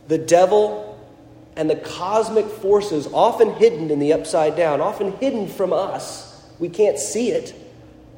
the 0.10 0.18
devil, 0.18 1.00
and 1.56 1.70
the 1.70 1.78
cosmic 1.78 2.46
forces, 2.46 3.08
often 3.14 3.54
hidden 3.54 3.90
in 3.90 4.00
the 4.00 4.12
upside 4.12 4.58
down, 4.58 4.82
often 4.82 5.14
hidden 5.20 5.48
from 5.48 5.72
us. 5.72 6.46
We 6.60 6.68
can't 6.68 7.00
see 7.00 7.32
it. 7.32 7.56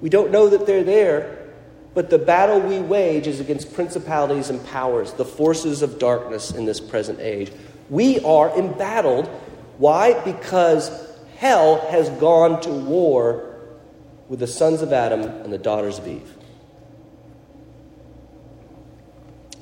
We 0.02 0.10
don't 0.10 0.32
know 0.32 0.50
that 0.50 0.66
they're 0.66 0.84
there. 0.84 1.48
But 1.94 2.10
the 2.10 2.18
battle 2.18 2.60
we 2.62 2.80
wage 2.80 3.28
is 3.28 3.40
against 3.40 3.76
principalities 3.76 4.50
and 4.50 4.66
powers, 4.66 5.14
the 5.14 5.26
forces 5.26 5.84
of 5.84 6.00
darkness 6.00 6.50
in 6.50 6.66
this 6.66 6.80
present 6.80 7.20
age. 7.20 7.52
We 7.92 8.20
are 8.22 8.50
embattled. 8.58 9.28
Why? 9.78 10.20
Because 10.24 10.90
hell 11.38 11.88
has 11.92 12.10
gone 12.10 12.60
to 12.62 12.72
war 12.72 13.56
with 14.28 14.40
the 14.40 14.48
sons 14.48 14.82
of 14.82 14.92
Adam 14.94 15.22
and 15.22 15.54
the 15.54 15.60
daughters 15.60 16.00
of 16.00 16.08
Eve. 16.08 16.36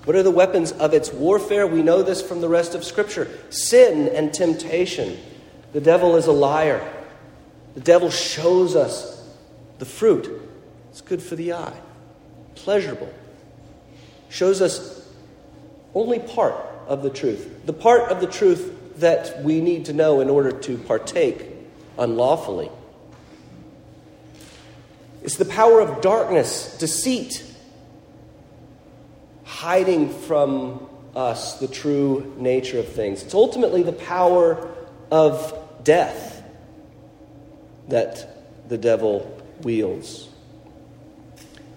What 0.07 0.15
are 0.15 0.23
the 0.23 0.31
weapons 0.31 0.71
of 0.71 0.93
its 0.93 1.11
warfare? 1.11 1.67
We 1.67 1.83
know 1.83 2.01
this 2.01 2.21
from 2.21 2.39
the 2.39 2.47
rest 2.47 2.75
of 2.75 2.85
Scripture 2.85 3.27
sin 3.49 4.07
and 4.07 4.33
temptation. 4.33 5.17
The 5.73 5.81
devil 5.81 6.15
is 6.15 6.27
a 6.27 6.31
liar. 6.31 6.81
The 7.73 7.81
devil 7.81 8.09
shows 8.09 8.77
us 8.77 9.21
the 9.79 9.85
fruit. 9.85 10.49
It's 10.91 11.01
good 11.01 11.21
for 11.21 11.35
the 11.35 11.51
eye, 11.51 11.77
pleasurable. 12.55 13.13
Shows 14.29 14.61
us 14.61 15.05
only 15.93 16.19
part 16.19 16.55
of 16.87 17.03
the 17.03 17.09
truth, 17.09 17.65
the 17.65 17.73
part 17.73 18.09
of 18.09 18.21
the 18.21 18.27
truth 18.27 18.99
that 18.99 19.43
we 19.43 19.59
need 19.59 19.83
to 19.87 19.93
know 19.93 20.21
in 20.21 20.29
order 20.29 20.53
to 20.53 20.77
partake 20.77 21.47
unlawfully. 21.99 22.71
It's 25.21 25.35
the 25.35 25.43
power 25.43 25.81
of 25.81 25.99
darkness, 25.99 26.77
deceit, 26.77 27.43
hiding 29.47 30.09
from 30.09 30.87
us 31.15 31.59
the 31.59 31.67
true 31.67 32.35
nature 32.37 32.79
of 32.79 32.87
things. 32.87 33.23
It's 33.23 33.33
ultimately 33.33 33.81
the 33.81 33.93
power 33.93 34.69
of 35.09 35.57
death 35.83 36.43
that 37.87 38.67
the 38.67 38.77
devil 38.77 39.41
wields. 39.61 40.27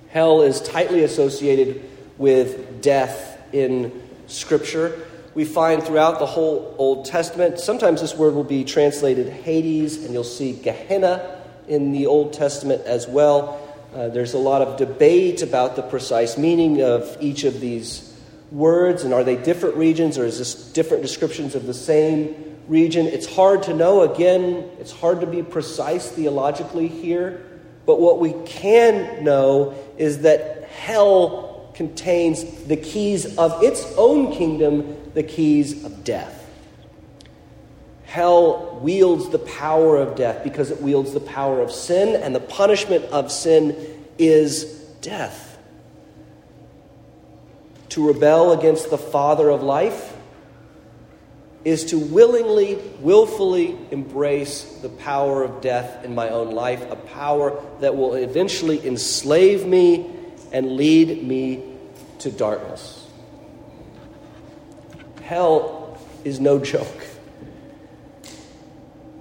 Hell 0.09 0.43
is 0.43 0.61
tightly 0.61 1.05
associated 1.05 1.89
with 2.19 2.83
death 2.83 3.41
in 3.53 4.03
Scripture. 4.27 5.07
We 5.35 5.45
find 5.45 5.81
throughout 5.83 6.19
the 6.19 6.27
whole 6.27 6.75
Old 6.77 7.05
Testament, 7.05 7.61
sometimes 7.61 8.01
this 8.01 8.17
word 8.17 8.35
will 8.35 8.43
be 8.43 8.65
translated 8.65 9.29
Hades, 9.29 10.05
and 10.05 10.13
you'll 10.13 10.25
see 10.25 10.53
Gehenna 10.53 11.41
in 11.69 11.93
the 11.93 12.07
Old 12.07 12.33
Testament 12.33 12.83
as 12.85 13.07
well. 13.07 13.70
Uh, 13.95 14.09
there's 14.09 14.35
a 14.35 14.39
lot 14.39 14.63
of 14.63 14.77
debate 14.77 15.43
about 15.43 15.75
the 15.75 15.83
precise 15.83 16.39
meaning 16.39 16.81
of 16.81 17.17
each 17.21 17.43
of 17.43 17.61
these 17.61 18.17
words, 18.53 19.03
and 19.03 19.13
are 19.13 19.25
they 19.25 19.35
different 19.37 19.75
regions, 19.75 20.17
or 20.17 20.25
is 20.25 20.39
this 20.39 20.55
different 20.73 21.03
descriptions 21.03 21.57
of 21.57 21.67
the 21.67 21.75
same 21.75 22.57
region? 22.69 23.07
It's 23.07 23.27
hard 23.27 23.65
to 23.65 23.75
know. 23.75 24.03
Again, 24.03 24.71
it's 24.79 24.93
hard 24.93 25.21
to 25.23 25.27
be 25.27 25.43
precise 25.43 26.09
theologically 26.09 26.87
here. 26.87 27.45
But 27.85 28.01
what 28.01 28.21
we 28.21 28.33
can 28.47 29.25
know 29.25 29.75
is 29.99 30.21
that 30.21 30.65
hell 30.65 31.73
contains 31.75 32.45
the 32.65 32.77
keys 32.77 33.37
of 33.39 33.61
its 33.63 33.85
own 33.97 34.33
kingdom, 34.33 35.11
the 35.15 35.25
keys 35.25 35.85
of 35.85 36.05
death. 36.05 36.40
Hell 38.11 38.81
wields 38.83 39.29
the 39.29 39.39
power 39.39 39.97
of 39.97 40.17
death 40.17 40.43
because 40.43 40.73
it 40.73 40.83
wields 40.83 41.13
the 41.13 41.21
power 41.21 41.61
of 41.61 41.71
sin, 41.71 42.21
and 42.21 42.35
the 42.35 42.41
punishment 42.41 43.05
of 43.05 43.31
sin 43.31 43.77
is 44.19 44.65
death. 45.01 45.57
To 47.91 48.09
rebel 48.09 48.51
against 48.51 48.91
the 48.91 48.99
Father 48.99 49.49
of 49.49 49.63
life 49.63 50.17
is 51.65 51.85
to 51.93 52.01
willingly, 52.01 52.75
willfully 52.99 53.79
embrace 53.93 54.65
the 54.83 54.89
power 54.89 55.45
of 55.45 55.61
death 55.61 56.05
in 56.05 56.13
my 56.13 56.31
own 56.31 56.51
life, 56.51 56.85
a 56.91 56.97
power 56.97 57.63
that 57.79 57.97
will 57.97 58.15
eventually 58.15 58.85
enslave 58.85 59.65
me 59.65 60.11
and 60.51 60.73
lead 60.73 61.23
me 61.23 61.63
to 62.19 62.33
darkness. 62.33 63.07
Hell 65.23 65.97
is 66.25 66.41
no 66.41 66.59
joke. 66.75 67.07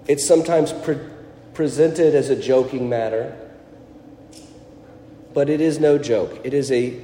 It's 0.10 0.26
sometimes 0.26 0.74
pre- 0.74 0.98
presented 1.54 2.16
as 2.16 2.32
a 2.32 2.36
joking 2.36 2.90
matter, 2.90 3.38
but 5.36 5.52
it 5.52 5.62
is 5.62 5.80
no 5.80 6.00
joke. 6.00 6.42
It 6.44 6.56
is 6.56 6.72
a 6.72 7.00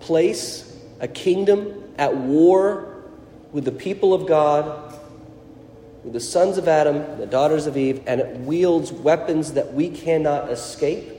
place, 0.00 0.74
a 1.00 1.06
kingdom 1.06 1.84
at 1.98 2.16
war 2.16 3.04
with 3.52 3.66
the 3.66 3.72
people 3.72 4.14
of 4.14 4.26
God, 4.26 4.98
with 6.02 6.14
the 6.14 6.20
sons 6.20 6.56
of 6.56 6.66
Adam, 6.66 7.18
the 7.18 7.26
daughters 7.26 7.66
of 7.66 7.76
Eve, 7.76 8.00
and 8.06 8.22
it 8.22 8.38
wields 8.38 8.90
weapons 8.90 9.52
that 9.52 9.74
we 9.74 9.90
cannot 9.90 10.48
escape 10.48 11.10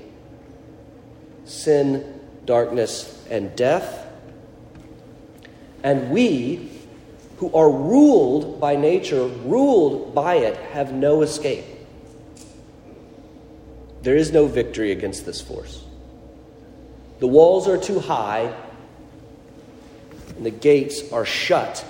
sin, 1.45 2.19
darkness, 2.45 3.23
and 3.29 3.55
death. 3.55 4.07
And 5.83 6.09
we 6.09 6.71
who 7.41 7.51
are 7.55 7.71
ruled 7.71 8.59
by 8.59 8.75
nature, 8.75 9.25
ruled 9.25 10.13
by 10.13 10.35
it, 10.35 10.55
have 10.73 10.93
no 10.93 11.23
escape. 11.23 11.65
There 14.03 14.15
is 14.15 14.31
no 14.31 14.45
victory 14.45 14.91
against 14.91 15.25
this 15.25 15.41
force. 15.41 15.83
The 17.17 17.25
walls 17.25 17.67
are 17.67 17.79
too 17.79 17.99
high, 17.99 18.53
and 20.35 20.45
the 20.45 20.51
gates 20.51 21.11
are 21.11 21.25
shut. 21.25 21.83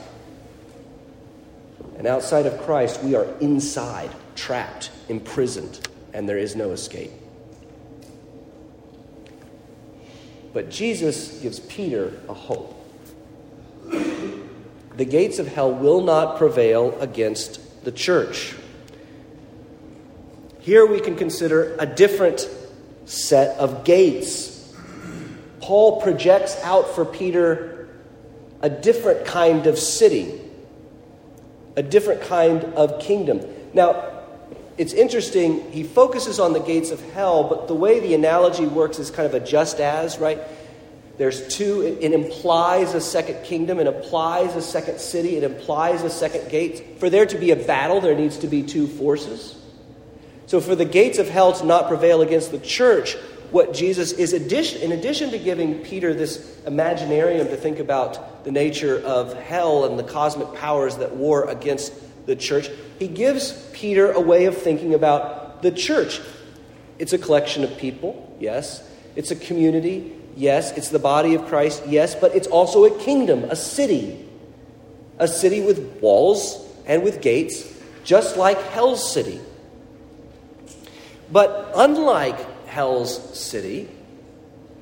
And 1.98 2.08
outside 2.08 2.46
of 2.46 2.58
Christ, 2.62 3.04
we 3.04 3.16
are 3.16 3.26
inside, 3.42 4.12
trapped, 4.38 4.90
imprisoned, 5.10 5.86
and 6.14 6.30
there 6.30 6.38
is 6.38 6.56
no 6.56 6.72
escape. 6.72 7.12
But 10.54 10.70
Jesus 10.70 11.42
gives 11.42 11.60
Peter 11.60 12.22
a 12.30 12.34
hope 12.34 12.81
the 15.02 15.06
gates 15.06 15.40
of 15.40 15.48
hell 15.48 15.74
will 15.74 16.02
not 16.02 16.38
prevail 16.38 16.96
against 17.02 17.84
the 17.84 17.92
church. 17.92 18.54
Here 20.60 20.86
we 20.86 21.00
can 21.00 21.16
consider 21.16 21.76
a 21.80 21.88
different 21.88 22.48
set 23.06 23.58
of 23.58 23.84
gates. 23.84 24.72
Paul 25.60 26.04
projects 26.04 26.56
out 26.62 26.88
for 26.94 27.04
Peter 27.04 27.90
a 28.62 28.70
different 28.70 29.26
kind 29.26 29.66
of 29.66 29.80
city. 29.80 30.40
a 31.76 31.84
different 31.84 32.22
kind 32.22 32.64
of 32.76 33.00
kingdom. 33.00 33.42
Now, 33.74 34.10
it's 34.78 34.94
interesting, 34.94 35.72
he 35.72 35.84
focuses 35.84 36.40
on 36.40 36.54
the 36.54 36.60
gates 36.60 36.92
of 36.92 37.02
hell, 37.14 37.44
but 37.44 37.68
the 37.68 37.76
way 37.76 38.00
the 38.00 38.14
analogy 38.14 38.66
works 38.66 39.00
is 39.00 39.12
kind 39.12 39.26
of 39.26 39.34
a 39.34 39.40
just 39.40 39.80
as, 39.80 40.18
right? 40.20 40.40
There's 41.22 41.56
two, 41.56 41.82
it, 41.84 42.00
it, 42.02 42.14
implies 42.14 42.96
a 42.96 43.00
second 43.00 43.46
kingdom, 43.46 43.80
it 43.80 43.86
implies 43.86 44.56
a 44.56 44.62
second 44.62 45.00
city, 45.00 45.38
it 45.38 45.44
implies 45.44 46.02
a 46.02 46.10
second 46.10 46.50
gate. 46.50 46.98
For 47.00 47.12
there 47.12 47.28
to 47.28 47.38
be 47.38 47.52
a 47.52 47.56
battle, 47.56 48.02
there 48.02 48.16
needs 48.16 48.40
to 48.40 48.48
be 48.48 48.64
two 48.64 48.88
forces. 48.88 49.56
So, 50.48 50.60
for 50.60 50.76
the 50.76 50.84
gates 50.84 51.20
of 51.20 51.30
hell 51.30 51.54
to 51.54 51.64
not 51.64 51.88
prevail 51.88 52.24
against 52.24 52.50
the 52.50 52.58
church, 52.58 53.14
what 53.52 53.72
Jesus 53.72 54.14
is, 54.14 54.34
addition, 54.34 54.82
in 54.82 54.94
addition 54.94 55.30
to 55.30 55.38
giving 55.38 55.84
Peter 55.84 56.12
this 56.16 56.40
imaginarium 56.66 57.52
to 57.52 57.56
think 57.56 57.78
about 57.78 58.44
the 58.44 58.52
nature 58.52 59.00
of 59.06 59.36
hell 59.36 59.86
and 59.86 60.00
the 60.00 60.04
cosmic 60.04 60.52
powers 60.56 60.98
that 60.98 61.16
war 61.16 61.48
against 61.48 61.94
the 62.26 62.36
church, 62.36 62.68
he 62.98 63.08
gives 63.08 63.52
Peter 63.74 64.12
a 64.12 64.20
way 64.20 64.46
of 64.46 64.58
thinking 64.58 64.96
about 64.96 65.62
the 65.62 65.70
church. 65.70 66.20
It's 66.98 67.14
a 67.14 67.20
collection 67.20 67.64
of 67.64 67.78
people, 67.78 68.36
yes. 68.40 68.82
It's 69.16 69.30
a 69.30 69.36
community, 69.36 70.16
yes. 70.36 70.72
It's 70.78 70.90
the 70.90 71.00
body 71.00 71.36
of 71.36 71.48
Christ, 71.48 71.84
yes. 71.88 72.16
But 72.16 72.36
it's 72.36 72.48
also 72.48 72.86
a 72.86 73.00
kingdom, 73.00 73.44
a 73.46 73.56
city. 73.56 74.28
A 75.20 75.28
city 75.28 75.62
with 75.62 76.00
walls 76.02 76.68
and 76.86 77.04
with 77.04 77.22
gates, 77.22 77.72
just 78.04 78.38
like 78.38 78.60
Hell's 78.72 79.14
city. 79.14 79.40
But 81.32 81.72
unlike 81.76 82.68
Hell's 82.68 83.40
city, 83.40 83.88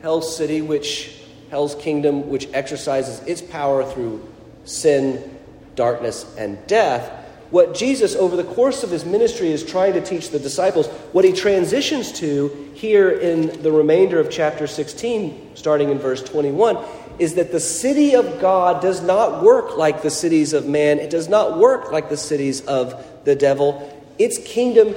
Hell's 0.02 0.36
city, 0.36 0.62
which 0.62 1.16
Hell's 1.50 1.76
kingdom, 1.76 2.30
which 2.30 2.48
exercises 2.54 3.20
its 3.28 3.42
power 3.42 3.84
through 3.84 4.28
sin, 4.64 5.38
darkness, 5.76 6.26
and 6.38 6.66
death, 6.68 7.12
what 7.52 7.74
Jesus, 7.74 8.16
over 8.16 8.36
the 8.36 8.44
course 8.44 8.84
of 8.84 8.92
his 8.92 9.06
ministry, 9.06 9.52
is 9.52 9.64
trying 9.64 9.94
to 9.94 10.02
teach 10.02 10.30
the 10.30 10.40
disciples, 10.40 10.88
what 11.14 11.26
he 11.26 11.34
transitions 11.34 12.12
to 12.14 12.72
here 12.76 13.10
in 13.10 13.62
the 13.64 13.72
remainder 13.72 14.20
of 14.20 14.30
chapter 14.30 14.68
16, 14.68 15.56
starting 15.56 15.90
in 15.90 15.98
verse 15.98 16.22
21, 16.22 16.78
is 17.18 17.36
that 17.36 17.52
the 17.52 17.60
city 17.60 18.16
of 18.16 18.40
God 18.40 18.82
does 18.82 19.02
not 19.02 19.44
work 19.44 19.78
like 19.78 20.04
the 20.04 20.12
cities 20.12 20.54
of 20.54 20.68
man. 20.68 21.00
It 21.00 21.10
does 21.10 21.28
not 21.28 21.58
work 21.58 21.92
like 21.92 22.10
the 22.10 22.18
cities 22.18 22.62
of 22.62 23.04
the 23.26 23.36
devil. 23.36 23.96
Its 24.20 24.38
kingdom 24.38 24.96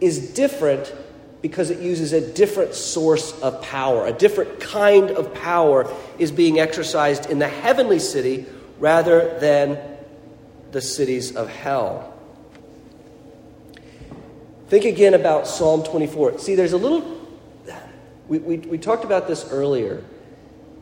is 0.00 0.34
different 0.34 0.94
because 1.40 1.70
it 1.70 1.80
uses 1.80 2.12
a 2.12 2.20
different 2.34 2.74
source 2.74 3.32
of 3.40 3.60
power. 3.62 4.06
A 4.06 4.12
different 4.12 4.60
kind 4.60 5.10
of 5.10 5.34
power 5.34 5.92
is 6.18 6.30
being 6.30 6.60
exercised 6.60 7.30
in 7.30 7.40
the 7.40 7.48
heavenly 7.48 7.98
city 7.98 8.46
rather 8.78 9.38
than 9.40 9.78
the 10.72 10.80
cities 10.80 11.36
of 11.36 11.48
hell. 11.48 12.12
Think 14.68 14.86
again 14.86 15.14
about 15.14 15.46
Psalm 15.46 15.84
24. 15.84 16.38
See, 16.38 16.54
there's 16.54 16.72
a 16.72 16.78
little, 16.78 17.28
we, 18.26 18.38
we, 18.38 18.56
we 18.56 18.78
talked 18.78 19.04
about 19.04 19.28
this 19.28 19.46
earlier. 19.50 20.02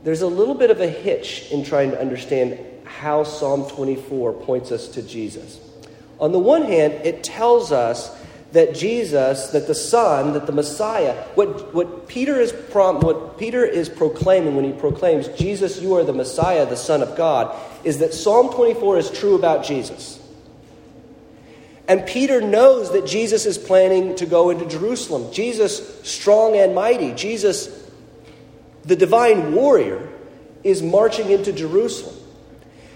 There's 0.05 0.22
a 0.22 0.29
little 0.29 0.55
bit 0.55 0.70
of 0.70 0.81
a 0.81 0.88
hitch 0.88 1.50
in 1.50 1.64
trying 1.64 1.90
to 1.90 2.00
understand 2.00 2.59
how 2.85 3.24
Psalm 3.24 3.68
24 3.68 4.33
points 4.33 4.70
us 4.70 4.88
to 4.88 5.03
Jesus. 5.03 5.61
On 6.20 6.33
the 6.33 6.38
one 6.38 6.62
hand, 6.62 6.94
it 7.05 7.24
tells 7.24 7.72
us 7.72 8.16
that 8.53 8.75
Jesus, 8.75 9.49
that 9.49 9.67
the 9.67 9.75
Son, 9.75 10.33
that 10.33 10.47
the 10.47 10.53
Messiah, 10.53 11.15
what, 11.35 11.73
what, 11.73 12.09
Peter 12.09 12.41
is 12.41 12.53
prom, 12.53 13.01
what 13.01 13.39
Peter 13.39 13.65
is 13.65 13.89
proclaiming 13.89 14.57
when 14.57 14.65
he 14.65 14.73
proclaims, 14.73 15.29
Jesus, 15.29 15.81
you 15.81 15.95
are 15.95 16.05
the 16.05 16.13
Messiah, 16.13 16.67
the 16.67 16.77
Son 16.77 17.03
of 17.03 17.17
God, 17.17 17.57
is 17.85 17.99
that 17.99 18.13
Psalm 18.13 18.53
24 18.53 18.99
is 18.99 19.11
true 19.11 19.37
about 19.37 19.65
Jesus. 19.65 20.19
And 21.87 22.07
Peter 22.07 22.41
knows 22.41 22.93
that 22.93 23.07
Jesus 23.07 23.47
is 23.47 23.59
planning 23.59 24.15
to 24.17 24.27
go 24.27 24.51
into 24.51 24.67
Jerusalem. 24.67 25.33
Jesus, 25.33 26.01
strong 26.09 26.57
and 26.57 26.75
mighty, 26.75 27.13
Jesus, 27.15 27.91
the 28.85 28.97
divine 28.97 29.55
warrior, 29.55 30.09
is 30.63 30.83
marching 30.83 31.31
into 31.31 31.53
Jerusalem. 31.53 32.15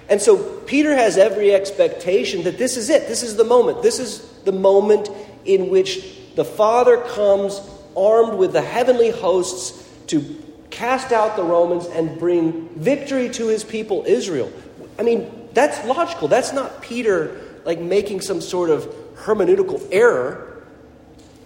And 0.09 0.21
so 0.21 0.61
Peter 0.61 0.95
has 0.95 1.17
every 1.17 1.53
expectation 1.53 2.45
that 2.45 2.59
this 2.59 2.77
is 2.77 2.91
it. 2.91 3.09
This 3.09 3.23
is 3.23 3.37
the 3.37 3.45
moment. 3.45 3.83
This 3.83 3.99
is 3.99 4.21
the 4.45 4.53
moment 4.53 5.09
in 5.45 5.69
which 5.71 6.35
the 6.35 6.45
Father 6.45 6.99
comes 6.99 7.61
armed 7.97 8.35
with 8.35 8.53
the 8.53 8.63
heavenly 8.63 9.11
hosts 9.11 9.89
to 10.09 10.43
cast 10.71 11.13
out 11.13 11.37
the 11.37 11.45
Romans 11.45 11.87
and 11.87 12.19
bring 12.19 12.69
victory 12.71 13.29
to 13.31 13.47
his 13.49 13.63
people 13.63 14.05
Israel. 14.07 14.53
I 14.99 15.03
mean, 15.03 15.49
that's 15.53 15.85
logical. 15.87 16.29
That's 16.29 16.53
not 16.53 16.83
Peter 16.83 17.41
like 17.65 17.79
making 17.79 18.21
some 18.21 18.41
sort 18.41 18.71
of 18.71 18.85
hermeneutical 19.17 19.87
error. 19.93 20.63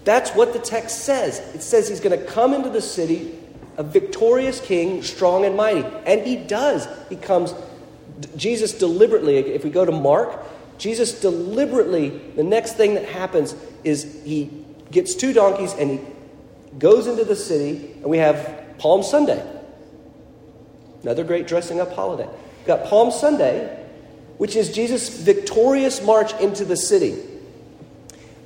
That's 0.04 0.30
what 0.30 0.52
the 0.52 0.58
text 0.58 1.04
says. 1.04 1.38
It 1.54 1.62
says 1.62 1.88
he's 1.88 2.00
going 2.00 2.18
to 2.18 2.24
come 2.24 2.54
into 2.54 2.70
the 2.70 2.80
city 2.80 3.38
a 3.78 3.82
victorious 3.84 4.60
king, 4.60 5.02
strong 5.04 5.44
and 5.44 5.56
mighty. 5.56 5.84
And 6.04 6.26
he 6.26 6.36
does. 6.36 6.88
He 7.08 7.16
comes 7.16 7.54
Jesus 8.36 8.72
deliberately, 8.72 9.36
if 9.38 9.62
we 9.62 9.70
go 9.70 9.84
to 9.84 9.92
Mark, 9.92 10.36
Jesus 10.78 11.20
deliberately, 11.20 12.08
the 12.08 12.42
next 12.42 12.76
thing 12.76 12.94
that 12.94 13.04
happens 13.04 13.54
is 13.88 14.22
he 14.24 14.50
gets 14.90 15.14
two 15.14 15.32
donkeys 15.32 15.72
and 15.72 15.90
he 15.90 16.00
goes 16.78 17.06
into 17.06 17.24
the 17.24 17.36
city, 17.36 17.92
and 17.94 18.04
we 18.04 18.18
have 18.18 18.78
Palm 18.78 19.02
Sunday. 19.02 19.44
Another 21.02 21.24
great 21.24 21.46
dressing 21.46 21.80
up 21.80 21.92
holiday. 21.92 22.26
We've 22.26 22.66
got 22.66 22.86
Palm 22.86 23.10
Sunday, 23.10 23.84
which 24.36 24.54
is 24.54 24.72
Jesus' 24.72 25.08
victorious 25.08 26.02
march 26.02 26.32
into 26.40 26.64
the 26.64 26.76
city. 26.76 27.16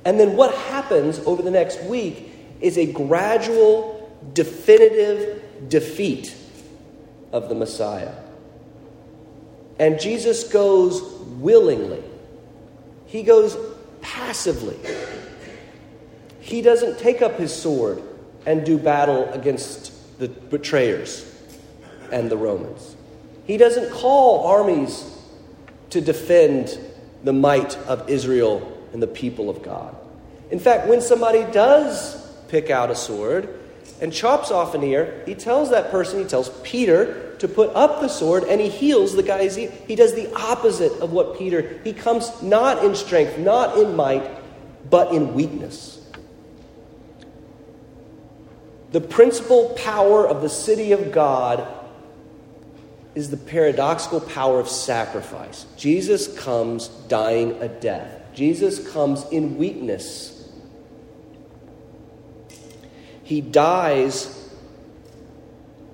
And 0.05 0.19
then 0.19 0.35
what 0.35 0.53
happens 0.53 1.19
over 1.19 1.41
the 1.41 1.51
next 1.51 1.81
week 1.83 2.29
is 2.61 2.77
a 2.77 2.85
gradual, 2.85 4.11
definitive 4.33 5.69
defeat 5.69 6.35
of 7.31 7.49
the 7.49 7.55
Messiah. 7.55 8.13
And 9.79 9.99
Jesus 9.99 10.43
goes 10.51 11.01
willingly 11.39 12.03
he 13.13 13.21
goes 13.21 13.55
passively. 14.01 14.75
He 16.43 16.61
doesn't 16.61 16.99
take 16.99 17.21
up 17.21 17.37
his 17.37 17.53
sword 17.55 18.03
and 18.45 18.65
do 18.65 18.77
battle 18.77 19.31
against 19.31 20.19
the 20.19 20.27
betrayers 20.27 21.25
and 22.11 22.29
the 22.29 22.35
Romans. 22.35 22.97
He 23.45 23.55
doesn't 23.55 23.91
call 23.93 24.45
armies 24.45 25.09
to 25.91 26.01
defend 26.01 26.77
the 27.23 27.31
might 27.31 27.77
of 27.87 28.09
Israel 28.09 28.77
and 28.91 29.01
the 29.01 29.07
people 29.07 29.49
of 29.49 29.63
God. 29.63 29.95
In 30.51 30.59
fact, 30.59 30.87
when 30.87 30.99
somebody 30.99 31.49
does 31.53 32.29
pick 32.49 32.69
out 32.69 32.91
a 32.91 32.95
sword 32.95 33.47
and 34.01 34.11
chops 34.11 34.51
off 34.51 34.75
an 34.75 34.83
ear, 34.83 35.23
he 35.25 35.35
tells 35.35 35.69
that 35.69 35.91
person, 35.91 36.19
he 36.19 36.25
tells 36.25 36.49
Peter, 36.61 37.37
to 37.37 37.47
put 37.47 37.73
up 37.73 38.01
the 38.01 38.09
sword 38.09 38.43
and 38.43 38.59
he 38.59 38.67
heals 38.67 39.15
the 39.15 39.23
guy's 39.23 39.57
ear. 39.57 39.71
He 39.87 39.95
does 39.95 40.13
the 40.13 40.31
opposite 40.35 40.91
of 40.99 41.13
what 41.13 41.37
Peter, 41.37 41.79
he 41.85 41.93
comes 41.93 42.43
not 42.43 42.83
in 42.83 42.95
strength, 42.95 43.37
not 43.37 43.77
in 43.77 43.95
might, 43.95 44.29
but 44.89 45.13
in 45.13 45.33
weakness. 45.33 46.01
The 48.93 49.01
principal 49.01 49.69
power 49.69 50.27
of 50.27 50.43
the 50.43 50.49
city 50.49 50.91
of 50.91 51.11
God 51.11 51.67
is 53.15 53.31
the 53.31 53.37
paradoxical 53.37 54.21
power 54.21 54.59
of 54.59 54.69
sacrifice. 54.69 55.65
Jesus 55.77 56.37
comes 56.37 56.89
dying 57.07 57.59
a 57.59 57.67
death. 57.67 58.21
Jesus 58.35 58.91
comes 58.91 59.25
in 59.31 59.57
weakness. 59.57 60.47
He 63.23 63.41
dies 63.41 64.47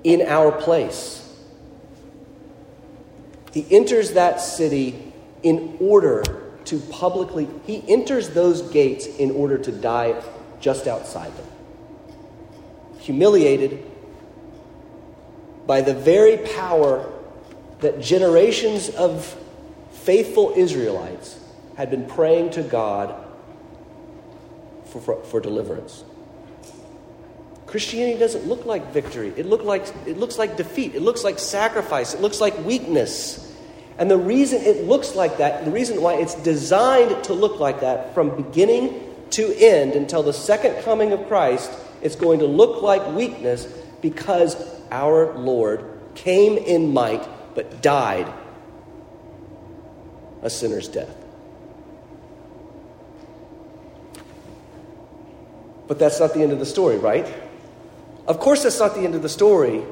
in 0.04 0.22
our 0.24 0.52
place. 0.52 1.26
He 3.54 3.66
enters 3.72 4.12
that 4.12 4.42
city 4.42 5.14
in 5.42 5.78
order 5.80 6.22
to 6.66 6.80
publicly, 6.80 7.48
he 7.66 7.82
enters 7.88 8.32
those 8.32 8.62
gates 8.62 9.06
in 9.06 9.32
order 9.32 9.58
to 9.58 9.72
die 9.72 10.22
just 10.60 10.86
outside 10.86 11.34
them. 11.38 11.49
Humiliated 13.00 13.84
by 15.66 15.82
the 15.82 15.94
very 15.94 16.38
power 16.38 17.12
that 17.82 18.02
generations 18.02 18.90
of 18.90 19.36
faithful 19.92 20.54
Israelites 20.56 21.40
had 21.76 21.90
been 21.90 22.08
praying 22.08 22.52
to 22.52 22.64
God 22.64 23.16
for, 24.86 25.00
for, 25.00 25.24
for 25.24 25.40
deliverance. 25.40 26.04
Christianity 27.68 28.18
doesn't 28.18 28.48
look 28.48 28.66
like 28.66 28.92
victory. 28.92 29.32
It, 29.38 29.46
look 29.46 29.64
like, 29.64 29.86
it 30.08 30.18
looks 30.18 30.40
like 30.40 30.58
defeat. 30.58 30.96
It 30.96 31.02
looks 31.02 31.24
like 31.24 31.38
sacrifice. 31.38 32.16
It 32.16 32.22
looks 32.22 32.42
like 32.42 32.58
weakness. 32.66 33.56
And 34.00 34.10
the 34.10 34.18
reason 34.18 34.64
it 34.64 34.86
looks 34.86 35.14
like 35.14 35.38
that, 35.38 35.66
the 35.66 35.72
reason 35.72 36.02
why 36.02 36.16
it's 36.16 36.34
designed 36.36 37.24
to 37.26 37.34
look 37.34 37.60
like 37.60 37.82
that 37.82 38.16
from 38.16 38.36
beginning 38.36 39.04
to 39.32 39.54
end 39.56 39.94
until 39.94 40.24
the 40.24 40.34
second 40.34 40.84
coming 40.84 41.12
of 41.12 41.28
Christ, 41.28 41.72
it's 42.02 42.16
going 42.16 42.40
to 42.40 42.46
look 42.46 42.82
like 42.82 43.16
weakness 43.16 43.66
because 44.02 44.56
our 44.92 45.38
Lord 45.38 45.84
came 46.16 46.58
in 46.58 46.94
might 46.94 47.28
but 47.56 47.82
died 47.82 48.32
a 50.42 50.50
sinner's 50.50 50.88
death. 50.88 51.14
But 55.88 55.98
that's 56.00 56.20
not 56.20 56.34
the 56.34 56.44
end 56.44 56.52
of 56.52 56.60
the 56.60 56.66
story, 56.66 56.98
right? 56.98 57.28
Of 58.28 58.40
course, 58.40 58.64
that's 58.64 58.80
not 58.80 58.94
the 58.94 59.02
end 59.02 59.16
of 59.16 59.24
the 59.24 59.30
story. 59.30 59.84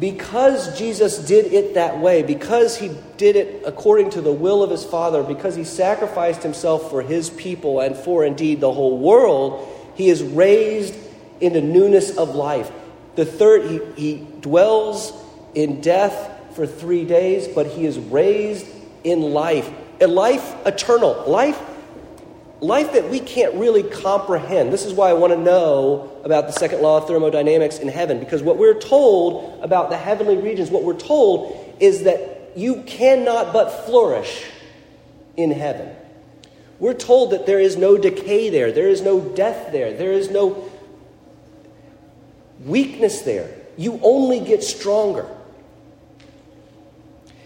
Because 0.00 0.78
Jesus 0.78 1.18
did 1.18 1.52
it 1.52 1.74
that 1.74 1.98
way, 1.98 2.22
because 2.22 2.78
he 2.78 2.90
did 3.16 3.36
it 3.36 3.62
according 3.66 4.10
to 4.10 4.20
the 4.20 4.32
will 4.32 4.62
of 4.62 4.70
his 4.70 4.84
Father, 4.84 5.22
because 5.22 5.54
he 5.54 5.64
sacrificed 5.64 6.42
himself 6.42 6.88
for 6.88 7.02
his 7.02 7.28
people 7.30 7.80
and 7.80 7.94
for 7.96 8.24
indeed 8.24 8.60
the 8.60 8.72
whole 8.72 8.98
world, 8.98 9.68
he 9.98 10.08
is 10.08 10.22
raised 10.22 10.94
into 11.40 11.60
newness 11.60 12.16
of 12.16 12.34
life. 12.34 12.70
The 13.16 13.26
third, 13.26 13.68
he, 13.68 13.80
he 13.96 14.26
dwells 14.40 15.12
in 15.54 15.80
death 15.80 16.54
for 16.54 16.66
three 16.66 17.04
days, 17.04 17.48
but 17.48 17.66
he 17.66 17.84
is 17.84 17.98
raised 17.98 18.66
in 19.02 19.20
life, 19.20 19.68
a 20.00 20.06
life 20.06 20.54
eternal, 20.64 21.24
life 21.26 21.60
life 22.60 22.92
that 22.92 23.08
we 23.08 23.20
can't 23.20 23.54
really 23.54 23.82
comprehend. 23.84 24.72
This 24.72 24.84
is 24.84 24.92
why 24.92 25.10
I 25.10 25.12
want 25.12 25.32
to 25.32 25.38
know 25.38 26.20
about 26.24 26.46
the 26.46 26.52
second 26.52 26.80
law 26.80 26.98
of 26.98 27.06
thermodynamics 27.06 27.78
in 27.78 27.88
heaven, 27.88 28.18
because 28.18 28.42
what 28.42 28.56
we're 28.58 28.78
told 28.78 29.62
about 29.62 29.90
the 29.90 29.96
heavenly 29.96 30.36
regions, 30.36 30.70
what 30.70 30.82
we're 30.82 30.98
told 30.98 31.76
is 31.78 32.02
that 32.04 32.52
you 32.56 32.82
cannot 32.82 33.52
but 33.52 33.86
flourish 33.86 34.44
in 35.36 35.52
heaven. 35.52 35.94
We're 36.78 36.94
told 36.94 37.32
that 37.32 37.46
there 37.46 37.58
is 37.58 37.76
no 37.76 37.96
decay 37.96 38.50
there, 38.50 38.70
there 38.70 38.88
is 38.88 39.02
no 39.02 39.20
death 39.20 39.72
there, 39.72 39.92
there 39.92 40.12
is 40.12 40.30
no 40.30 40.70
weakness 42.64 43.22
there. 43.22 43.50
You 43.76 43.98
only 44.02 44.40
get 44.40 44.62
stronger. 44.62 45.26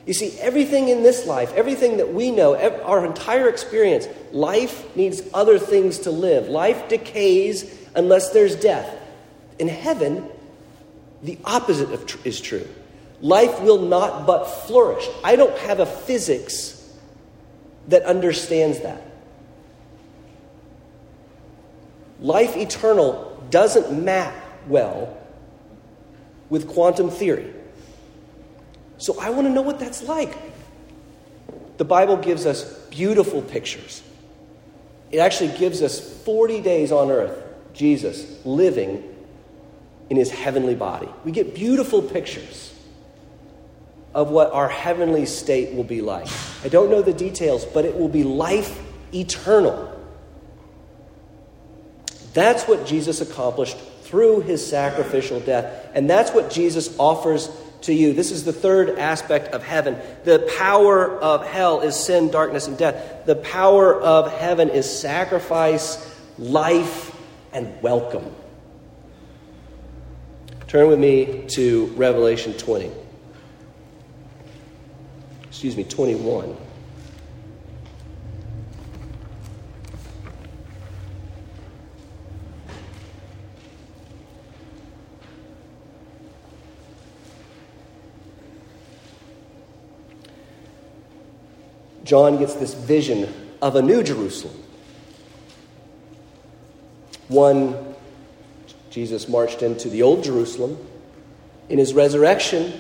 You 0.07 0.14
see, 0.14 0.37
everything 0.40 0.88
in 0.88 1.03
this 1.03 1.27
life, 1.27 1.53
everything 1.55 1.99
that 1.99 2.12
we 2.12 2.31
know, 2.31 2.57
our 2.83 3.07
entire 3.07 3.49
experience, 3.49 4.09
life 4.33 4.97
needs 4.97 5.23
other 5.33 5.59
things 5.59 6.01
to 6.01 6.11
live. 6.11 6.49
Life 6.49 6.88
decays 6.88 7.79
unless 7.95 8.31
there's 8.31 8.57
death. 8.57 8.99
In 9.59 9.68
heaven, 9.68 10.29
the 11.23 11.38
opposite 11.45 12.16
is 12.27 12.40
true. 12.40 12.66
Life 13.21 13.61
will 13.61 13.83
not 13.83 14.27
but 14.27 14.47
flourish. 14.47 15.07
I 15.23 15.37
don't 15.37 15.57
have 15.59 15.79
a 15.79 15.87
physics 15.87 16.79
that 17.88 18.03
understands 18.03 18.81
that. 18.81 19.12
Life 22.22 22.56
eternal 22.56 23.44
doesn't 23.50 24.04
map 24.04 24.35
well 24.66 25.18
with 26.48 26.68
quantum 26.68 27.11
theory. 27.11 27.52
So 28.98 29.20
I 29.20 29.30
want 29.30 29.48
to 29.48 29.52
know 29.52 29.62
what 29.62 29.78
that's 29.78 30.02
like. 30.04 30.35
The 31.76 31.85
Bible 31.85 32.16
gives 32.16 32.46
us 32.46 32.62
beautiful 32.87 33.42
pictures. 33.42 34.02
It 35.11 35.18
actually 35.18 35.58
gives 35.58 35.82
us 35.82 36.00
40 36.22 36.61
days 36.61 36.92
on 36.92 37.11
earth, 37.11 37.37
Jesus 37.74 38.44
living 38.44 39.02
in 40.08 40.16
his 40.16 40.30
heavenly 40.30 40.74
body. 40.74 41.08
We 41.24 41.32
get 41.32 41.54
beautiful 41.54 42.00
pictures 42.00 42.72
of 44.14 44.30
what 44.30 44.52
our 44.52 44.68
heavenly 44.68 45.26
state 45.26 45.74
will 45.74 45.85
be 45.85 46.00
like. 46.00 46.28
I 46.64 46.68
don't 46.68 46.90
know 46.90 47.02
the 47.02 47.12
details, 47.12 47.64
but 47.64 47.85
it 47.85 47.98
will 47.98 48.08
be 48.08 48.24
life 48.24 48.80
eternal. 49.12 49.91
That's 52.35 52.64
what 52.64 52.87
Jesus 52.87 53.21
accomplished 53.21 53.77
through 54.03 54.40
his 54.40 54.66
sacrificial 54.66 55.40
death. 55.40 55.90
And 55.95 56.09
that's 56.09 56.33
what 56.33 56.51
Jesus 56.51 56.95
offers 56.99 57.51
to 57.83 57.95
you. 57.95 58.12
This 58.12 58.31
is 58.31 58.45
the 58.45 58.53
third 58.53 58.99
aspect 58.99 59.49
of 59.49 59.62
heaven. 59.62 59.97
The 60.25 60.51
power 60.59 61.11
of 61.11 61.47
hell 61.47 61.81
is 61.81 61.97
sin, 61.97 62.31
darkness, 62.31 62.66
and 62.66 62.79
death. 62.79 63.27
The 63.27 63.37
power 63.37 64.01
of 64.01 64.33
heaven 64.33 64.68
is 64.71 64.88
sacrifice, 64.88 66.14
life, 66.38 67.16
and 67.53 67.81
welcome. 67.83 68.35
Turn 70.68 70.88
with 70.88 70.99
me 70.99 71.45
to 71.49 71.87
Revelation 71.97 72.55
20. 72.55 72.90
Excuse 75.49 75.77
me, 75.77 75.85
21. 75.85 76.57
John 92.12 92.37
gets 92.37 92.53
this 92.57 92.75
vision 92.75 93.33
of 93.62 93.75
a 93.75 93.81
new 93.81 94.03
Jerusalem. 94.03 94.62
One, 97.29 97.94
Jesus 98.90 99.31
marched 99.31 99.62
into 99.62 99.88
the 99.88 100.03
old 100.03 100.22
Jerusalem. 100.22 100.77
In 101.70 101.79
his 101.79 101.94
resurrection, 101.94 102.75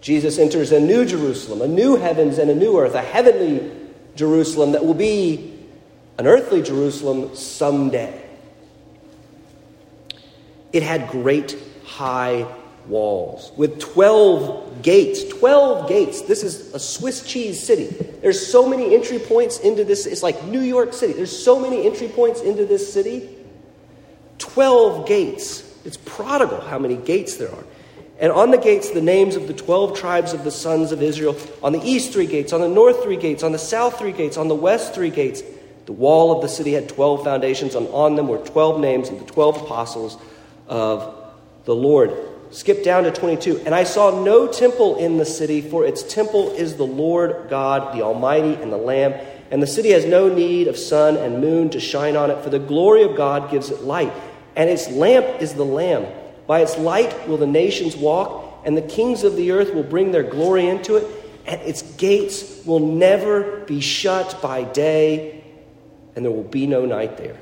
Jesus 0.00 0.36
enters 0.36 0.72
a 0.72 0.80
new 0.80 1.04
Jerusalem, 1.04 1.62
a 1.62 1.68
new 1.68 1.94
heavens 1.94 2.38
and 2.38 2.50
a 2.50 2.54
new 2.56 2.76
earth, 2.76 2.96
a 2.96 3.02
heavenly 3.02 3.70
Jerusalem 4.16 4.72
that 4.72 4.84
will 4.84 4.94
be 4.94 5.56
an 6.18 6.26
earthly 6.26 6.60
Jerusalem 6.60 7.36
someday. 7.36 8.20
It 10.72 10.82
had 10.82 11.08
great 11.08 11.56
high 11.84 12.52
walls 12.86 13.52
with 13.56 13.78
12 13.80 14.82
gates. 14.82 15.24
12 15.24 15.88
gates. 15.88 16.22
This 16.22 16.42
is 16.42 16.74
a 16.74 16.78
Swiss 16.78 17.22
cheese 17.22 17.62
city. 17.62 17.86
There's 18.22 18.44
so 18.44 18.68
many 18.68 18.94
entry 18.94 19.18
points 19.18 19.58
into 19.58 19.84
this. 19.84 20.06
It's 20.06 20.22
like 20.22 20.44
New 20.44 20.60
York 20.60 20.92
City. 20.92 21.12
There's 21.12 21.36
so 21.36 21.58
many 21.58 21.86
entry 21.86 22.08
points 22.08 22.40
into 22.40 22.64
this 22.66 22.92
city. 22.92 23.36
12 24.38 25.06
gates. 25.06 25.64
It's 25.84 25.98
prodigal 26.04 26.60
how 26.60 26.78
many 26.78 26.96
gates 26.96 27.36
there 27.36 27.50
are. 27.50 27.64
And 28.18 28.30
on 28.32 28.50
the 28.50 28.58
gates, 28.58 28.90
the 28.90 29.00
names 29.00 29.34
of 29.34 29.46
the 29.46 29.54
12 29.54 29.98
tribes 29.98 30.34
of 30.34 30.44
the 30.44 30.50
sons 30.50 30.92
of 30.92 31.02
Israel. 31.02 31.36
On 31.62 31.72
the 31.72 31.80
east, 31.82 32.12
three 32.12 32.26
gates. 32.26 32.52
On 32.52 32.60
the 32.60 32.68
north, 32.68 33.02
three 33.02 33.16
gates. 33.16 33.42
On 33.42 33.52
the 33.52 33.58
south, 33.58 33.98
three 33.98 34.12
gates. 34.12 34.36
On 34.36 34.48
the 34.48 34.54
west, 34.54 34.94
three 34.94 35.08
gates. 35.08 35.42
The 35.86 35.92
wall 35.92 36.36
of 36.36 36.42
the 36.42 36.48
city 36.48 36.72
had 36.72 36.88
12 36.88 37.24
foundations, 37.24 37.74
and 37.74 37.88
on 37.88 38.16
them 38.16 38.28
were 38.28 38.38
12 38.38 38.78
names 38.78 39.08
of 39.08 39.18
the 39.18 39.24
12 39.24 39.62
apostles 39.62 40.18
of 40.68 41.16
the 41.64 41.74
Lord. 41.74 42.12
Skip 42.50 42.82
down 42.82 43.04
to 43.04 43.12
22. 43.12 43.62
And 43.64 43.74
I 43.74 43.84
saw 43.84 44.22
no 44.24 44.48
temple 44.48 44.96
in 44.96 45.18
the 45.18 45.24
city, 45.24 45.60
for 45.60 45.84
its 45.84 46.02
temple 46.02 46.50
is 46.50 46.76
the 46.76 46.86
Lord 46.86 47.48
God, 47.48 47.96
the 47.96 48.02
Almighty, 48.02 48.54
and 48.54 48.72
the 48.72 48.76
Lamb. 48.76 49.14
And 49.50 49.62
the 49.62 49.68
city 49.68 49.90
has 49.90 50.04
no 50.04 50.28
need 50.28 50.68
of 50.68 50.76
sun 50.76 51.16
and 51.16 51.40
moon 51.40 51.70
to 51.70 51.80
shine 51.80 52.16
on 52.16 52.30
it, 52.30 52.42
for 52.42 52.50
the 52.50 52.58
glory 52.58 53.02
of 53.02 53.16
God 53.16 53.50
gives 53.50 53.70
it 53.70 53.82
light. 53.82 54.12
And 54.56 54.68
its 54.68 54.88
lamp 54.90 55.40
is 55.40 55.54
the 55.54 55.64
Lamb. 55.64 56.06
By 56.46 56.60
its 56.60 56.76
light 56.76 57.28
will 57.28 57.36
the 57.36 57.46
nations 57.46 57.96
walk, 57.96 58.62
and 58.64 58.76
the 58.76 58.82
kings 58.82 59.22
of 59.22 59.36
the 59.36 59.52
earth 59.52 59.72
will 59.72 59.84
bring 59.84 60.10
their 60.10 60.24
glory 60.24 60.66
into 60.66 60.96
it, 60.96 61.06
and 61.46 61.60
its 61.62 61.82
gates 61.82 62.64
will 62.66 62.80
never 62.80 63.60
be 63.60 63.80
shut 63.80 64.40
by 64.42 64.64
day, 64.64 65.44
and 66.16 66.24
there 66.24 66.32
will 66.32 66.42
be 66.42 66.66
no 66.66 66.84
night 66.84 67.16
there. 67.16 67.38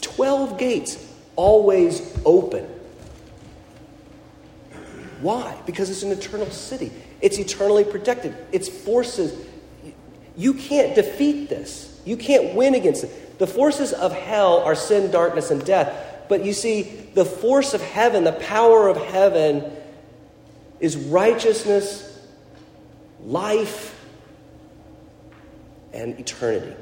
Twelve 0.00 0.58
gates, 0.58 0.98
always 1.36 2.02
open. 2.24 2.73
Why? 5.24 5.56
Because 5.64 5.88
it's 5.88 6.02
an 6.02 6.12
eternal 6.12 6.50
city. 6.50 6.92
It's 7.22 7.38
eternally 7.38 7.82
protected. 7.82 8.36
Its 8.52 8.68
forces, 8.68 9.34
you 10.36 10.52
can't 10.52 10.94
defeat 10.94 11.48
this. 11.48 11.98
You 12.04 12.18
can't 12.18 12.54
win 12.54 12.74
against 12.74 13.04
it. 13.04 13.38
The 13.38 13.46
forces 13.46 13.94
of 13.94 14.12
hell 14.12 14.58
are 14.58 14.74
sin, 14.74 15.10
darkness, 15.10 15.50
and 15.50 15.64
death. 15.64 16.26
But 16.28 16.44
you 16.44 16.52
see, 16.52 16.82
the 17.14 17.24
force 17.24 17.72
of 17.72 17.80
heaven, 17.80 18.24
the 18.24 18.32
power 18.32 18.86
of 18.86 18.98
heaven, 18.98 19.72
is 20.78 20.94
righteousness, 20.94 22.20
life, 23.24 23.98
and 25.94 26.20
eternity. 26.20 26.76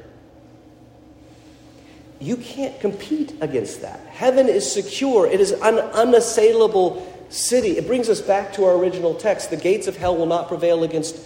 You 2.19 2.39
can't 2.39 2.81
compete 2.81 3.35
against 3.41 3.83
that. 3.83 4.01
Heaven 4.09 4.49
is 4.49 4.71
secure, 4.71 5.29
it 5.29 5.41
is 5.41 5.53
an 5.53 5.79
unassailable 5.79 7.12
city. 7.33 7.79
It 7.79 7.87
brings 7.87 8.09
us 8.09 8.21
back 8.21 8.53
to 8.55 8.64
our 8.64 8.77
original 8.77 9.14
text. 9.14 9.51
The 9.51 9.57
gates 9.57 9.87
of 9.87 9.97
hell 9.97 10.16
will 10.16 10.27
not 10.27 10.49
prevail 10.49 10.85
against 10.85 11.16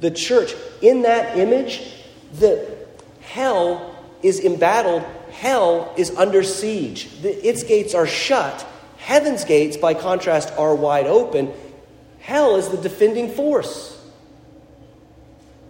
the 0.00 0.10
church. 0.10 0.54
In 0.82 1.02
that 1.02 1.38
image, 1.38 1.92
the 2.38 2.76
hell 3.20 3.94
is 4.22 4.40
embattled, 4.40 5.02
hell 5.32 5.92
is 5.96 6.10
under 6.16 6.42
siege. 6.42 7.22
The, 7.22 7.46
its 7.46 7.62
gates 7.62 7.94
are 7.94 8.06
shut. 8.06 8.66
Heaven's 8.98 9.44
gates, 9.44 9.76
by 9.76 9.94
contrast, 9.94 10.52
are 10.56 10.74
wide 10.74 11.06
open. 11.06 11.52
Hell 12.20 12.56
is 12.56 12.68
the 12.68 12.78
defending 12.78 13.30
force. 13.30 13.90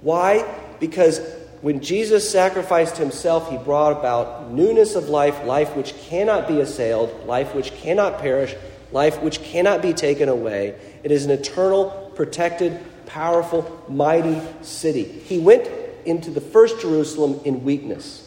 Why? 0.02 0.44
Because 0.78 1.20
when 1.62 1.80
Jesus 1.80 2.30
sacrificed 2.30 2.98
himself, 2.98 3.50
he 3.50 3.56
brought 3.56 3.98
about 3.98 4.50
newness 4.50 4.94
of 4.94 5.08
life, 5.08 5.44
life 5.44 5.74
which 5.74 5.96
cannot 6.02 6.46
be 6.46 6.60
assailed, 6.60 7.26
life 7.26 7.54
which 7.54 7.72
cannot 7.76 8.18
perish, 8.18 8.54
life 8.92 9.20
which 9.20 9.42
cannot 9.42 9.82
be 9.82 9.92
taken 9.92 10.28
away. 10.28 10.78
It 11.02 11.10
is 11.10 11.24
an 11.24 11.30
eternal, 11.30 12.12
protected 12.14 12.80
powerful, 13.06 13.84
mighty 13.88 14.40
city. 14.62 15.04
He 15.04 15.38
went 15.38 15.68
into 16.04 16.30
the 16.30 16.40
first 16.40 16.80
Jerusalem 16.80 17.40
in 17.44 17.64
weakness 17.64 18.20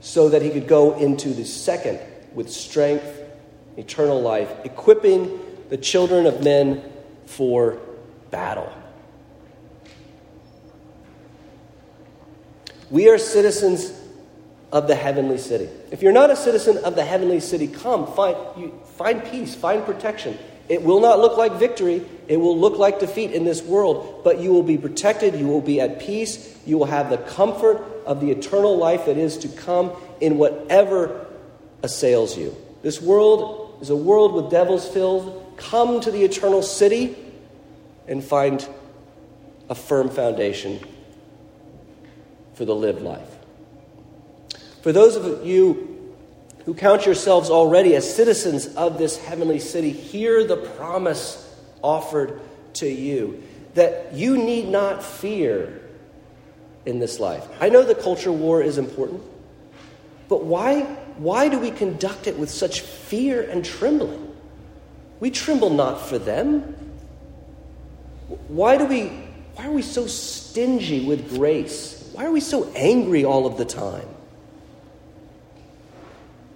so 0.00 0.28
that 0.28 0.42
he 0.42 0.50
could 0.50 0.68
go 0.68 0.96
into 0.96 1.30
the 1.30 1.44
second 1.44 1.98
with 2.34 2.50
strength, 2.50 3.22
eternal 3.76 4.20
life, 4.20 4.50
equipping 4.64 5.40
the 5.70 5.76
children 5.76 6.26
of 6.26 6.42
men 6.42 6.82
for 7.26 7.80
battle. 8.30 8.72
We 12.90 13.10
are 13.10 13.18
citizens 13.18 13.92
of 14.70 14.86
the 14.86 14.94
heavenly 14.94 15.38
city. 15.38 15.68
If 15.90 16.02
you're 16.02 16.12
not 16.12 16.30
a 16.30 16.36
citizen 16.36 16.78
of 16.78 16.94
the 16.94 17.04
heavenly 17.04 17.40
city, 17.40 17.68
come, 17.68 18.06
find, 18.14 18.36
you, 18.56 18.78
find 18.96 19.24
peace, 19.24 19.54
find 19.54 19.84
protection. 19.84 20.38
It 20.68 20.82
will 20.82 21.00
not 21.00 21.18
look 21.18 21.38
like 21.38 21.54
victory, 21.54 22.04
it 22.26 22.36
will 22.36 22.58
look 22.58 22.78
like 22.78 23.00
defeat 23.00 23.32
in 23.32 23.44
this 23.44 23.62
world, 23.62 24.20
but 24.22 24.38
you 24.38 24.52
will 24.52 24.62
be 24.62 24.76
protected, 24.76 25.34
you 25.34 25.46
will 25.46 25.62
be 25.62 25.80
at 25.80 25.98
peace, 25.98 26.54
you 26.66 26.76
will 26.76 26.86
have 26.86 27.08
the 27.08 27.16
comfort 27.16 27.82
of 28.04 28.20
the 28.20 28.30
eternal 28.30 28.76
life 28.76 29.06
that 29.06 29.16
is 29.16 29.38
to 29.38 29.48
come 29.48 29.92
in 30.20 30.36
whatever 30.36 31.26
assails 31.82 32.36
you. 32.36 32.54
This 32.82 33.00
world 33.00 33.78
is 33.80 33.88
a 33.88 33.96
world 33.96 34.34
with 34.34 34.50
devils 34.50 34.86
filled. 34.86 35.54
Come 35.56 36.00
to 36.00 36.10
the 36.10 36.22
eternal 36.24 36.62
city 36.62 37.16
and 38.06 38.22
find 38.22 38.66
a 39.70 39.74
firm 39.74 40.10
foundation 40.10 40.80
for 42.54 42.64
the 42.64 42.74
lived 42.74 43.02
life. 43.02 43.37
For 44.82 44.92
those 44.92 45.16
of 45.16 45.46
you 45.46 46.14
who 46.64 46.74
count 46.74 47.06
yourselves 47.06 47.50
already 47.50 47.94
as 47.96 48.14
citizens 48.14 48.66
of 48.74 48.98
this 48.98 49.16
heavenly 49.16 49.58
city, 49.58 49.90
hear 49.90 50.44
the 50.44 50.56
promise 50.56 51.44
offered 51.82 52.40
to 52.74 52.88
you 52.88 53.42
that 53.74 54.12
you 54.14 54.36
need 54.36 54.68
not 54.68 55.02
fear 55.02 55.80
in 56.84 56.98
this 56.98 57.20
life. 57.20 57.46
I 57.60 57.68
know 57.68 57.82
the 57.82 57.94
culture 57.94 58.32
war 58.32 58.62
is 58.62 58.78
important, 58.78 59.22
but 60.28 60.44
why, 60.44 60.82
why 61.16 61.48
do 61.48 61.58
we 61.58 61.70
conduct 61.70 62.26
it 62.26 62.38
with 62.38 62.50
such 62.50 62.80
fear 62.80 63.42
and 63.42 63.64
trembling? 63.64 64.36
We 65.20 65.30
tremble 65.30 65.70
not 65.70 66.00
for 66.00 66.18
them. 66.18 66.60
Why 68.48 68.76
do 68.76 68.84
we 68.84 69.28
why 69.58 69.66
are 69.66 69.72
we 69.72 69.82
so 69.82 70.06
stingy 70.06 71.04
with 71.04 71.30
grace? 71.30 72.08
Why 72.12 72.26
are 72.26 72.30
we 72.30 72.38
so 72.38 72.70
angry 72.76 73.24
all 73.24 73.44
of 73.44 73.56
the 73.56 73.64
time? 73.64 74.06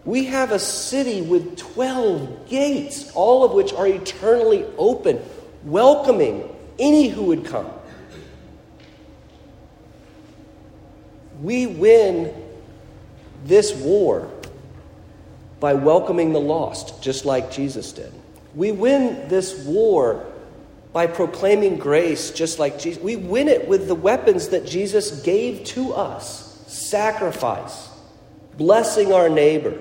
We 0.05 0.25
have 0.25 0.51
a 0.51 0.59
city 0.59 1.23
with 1.23 1.57
12 1.57 2.49
gates, 2.49 3.13
all 3.15 3.45
of 3.45 3.53
which 3.53 3.73
are 3.73 3.87
eternally 3.87 4.65
open, 4.77 5.21
welcoming 5.65 6.49
any 6.79 7.09
who 7.09 7.25
would 7.25 7.45
come. 7.45 7.71
We 11.41 11.67
win 11.67 12.35
this 13.45 13.75
war 13.75 14.29
by 15.61 15.75
welcoming 15.75 16.33
the 16.33 16.41
lost, 16.41 17.01
just 17.03 17.25
like 17.25 17.53
Jesus 17.53 17.93
did. 17.93 18.13
We 18.57 18.73
win 18.73 19.29
this 19.29 19.65
war 19.65 20.27
by 20.93 21.07
proclaiming 21.07 21.79
grace, 21.79 22.33
just 22.33 22.59
like 22.59 22.79
Jesus. 22.79 23.03
We 23.03 23.17
win 23.17 23.49
it 23.49 23.69
with 23.69 23.87
the 23.87 23.95
weapons 23.95 24.49
that 24.49 24.67
Jesus 24.67 25.23
gave 25.23 25.65
to 25.67 25.95
us 25.95 26.49
sacrifice, 26.67 27.89
blessing 28.57 29.13
our 29.13 29.29
neighbor 29.29 29.81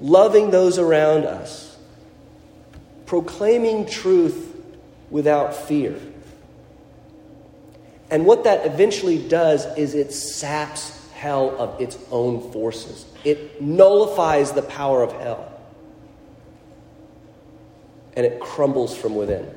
loving 0.00 0.50
those 0.50 0.78
around 0.78 1.24
us, 1.24 1.76
proclaiming 3.06 3.86
truth 3.86 4.56
without 5.10 5.54
fear. 5.54 5.98
And 8.10 8.26
what 8.26 8.44
that 8.44 8.66
eventually 8.66 9.18
does 9.18 9.66
is 9.76 9.94
it 9.94 10.12
saps 10.12 10.96
hell 11.12 11.54
of 11.58 11.80
its 11.80 11.98
own 12.10 12.50
forces, 12.52 13.04
it 13.24 13.60
nullifies 13.60 14.52
the 14.52 14.62
power 14.62 15.02
of 15.02 15.12
hell, 15.12 15.60
and 18.14 18.26
it 18.26 18.40
crumbles 18.40 18.96
from 18.96 19.14
within 19.14 19.48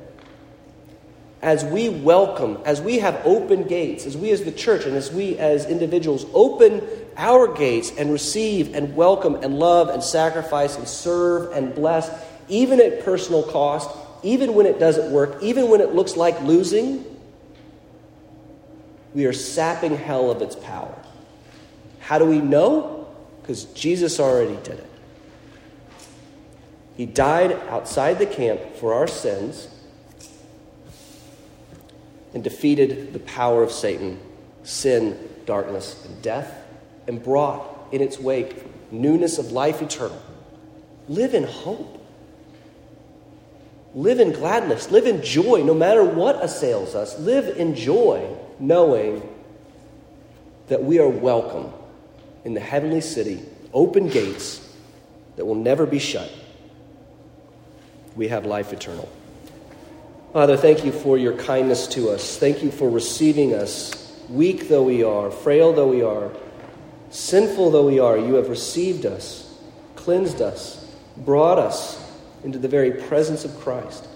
as 1.44 1.62
we 1.62 1.90
welcome, 1.90 2.56
as 2.64 2.80
we 2.80 3.00
have 3.00 3.20
open 3.26 3.64
gates, 3.64 4.06
as 4.06 4.16
we 4.16 4.30
as 4.30 4.44
the 4.44 4.50
church 4.50 4.86
and 4.86 4.96
as 4.96 5.12
we 5.12 5.36
as 5.36 5.66
individuals 5.66 6.24
open 6.32 6.80
our 7.18 7.52
gates 7.54 7.92
and 7.98 8.10
receive 8.10 8.74
and 8.74 8.96
welcome 8.96 9.34
and 9.34 9.58
love 9.58 9.90
and 9.90 10.02
sacrifice 10.02 10.76
and 10.78 10.88
serve 10.88 11.52
and 11.52 11.74
bless, 11.74 12.10
even 12.48 12.80
at 12.80 13.04
personal 13.04 13.42
cost, 13.42 13.94
even 14.22 14.54
when 14.54 14.64
it 14.64 14.78
doesn't 14.78 15.12
work, 15.12 15.42
even 15.42 15.68
when 15.68 15.82
it 15.82 15.94
looks 15.94 16.16
like 16.16 16.40
losing, 16.40 17.04
we 19.12 19.26
are 19.26 19.34
sapping 19.34 19.98
hell 19.98 20.30
of 20.30 20.40
its 20.40 20.56
power. 20.56 20.96
How 22.00 22.18
do 22.18 22.24
we 22.24 22.40
know? 22.40 23.06
Because 23.42 23.64
Jesus 23.64 24.18
already 24.18 24.56
did 24.62 24.78
it. 24.78 24.90
He 26.96 27.04
died 27.04 27.52
outside 27.68 28.18
the 28.18 28.26
camp 28.26 28.76
for 28.76 28.94
our 28.94 29.06
sins 29.06 29.68
and 32.34 32.42
defeated 32.42 33.12
the 33.12 33.20
power 33.20 33.62
of 33.62 33.70
Satan, 33.70 34.20
sin, 34.64 35.18
darkness, 35.46 36.04
and 36.04 36.20
death, 36.20 36.52
and 37.06 37.22
brought 37.22 37.88
in 37.92 38.00
its 38.02 38.18
wake 38.18 38.64
newness 38.92 39.38
of 39.38 39.52
life 39.52 39.80
eternal. 39.80 40.20
Live 41.08 41.34
in 41.34 41.44
hope. 41.44 42.00
Live 43.94 44.18
in 44.18 44.32
gladness. 44.32 44.90
Live 44.90 45.06
in 45.06 45.22
joy 45.22 45.62
no 45.62 45.74
matter 45.74 46.02
what 46.02 46.42
assails 46.42 46.94
us. 46.94 47.18
Live 47.20 47.56
in 47.56 47.74
joy 47.76 48.36
knowing 48.58 49.28
that 50.68 50.82
we 50.82 50.98
are 50.98 51.08
welcome 51.08 51.72
in 52.44 52.54
the 52.54 52.60
heavenly 52.60 53.00
city, 53.00 53.42
open 53.72 54.08
gates 54.08 54.60
that 55.36 55.44
will 55.44 55.54
never 55.54 55.86
be 55.86 55.98
shut. 55.98 56.30
We 58.16 58.28
have 58.28 58.46
life 58.46 58.72
eternal. 58.72 59.08
Father, 60.34 60.56
thank 60.56 60.84
you 60.84 60.90
for 60.90 61.16
your 61.16 61.36
kindness 61.36 61.86
to 61.86 62.10
us. 62.10 62.36
Thank 62.36 62.64
you 62.64 62.72
for 62.72 62.90
receiving 62.90 63.54
us, 63.54 64.12
weak 64.28 64.68
though 64.68 64.82
we 64.82 65.04
are, 65.04 65.30
frail 65.30 65.72
though 65.72 65.86
we 65.86 66.02
are, 66.02 66.32
sinful 67.10 67.70
though 67.70 67.86
we 67.86 68.00
are. 68.00 68.18
You 68.18 68.34
have 68.34 68.48
received 68.48 69.06
us, 69.06 69.56
cleansed 69.94 70.42
us, 70.42 70.92
brought 71.18 71.60
us 71.60 72.04
into 72.42 72.58
the 72.58 72.66
very 72.66 72.90
presence 72.90 73.44
of 73.44 73.56
Christ. 73.60 74.08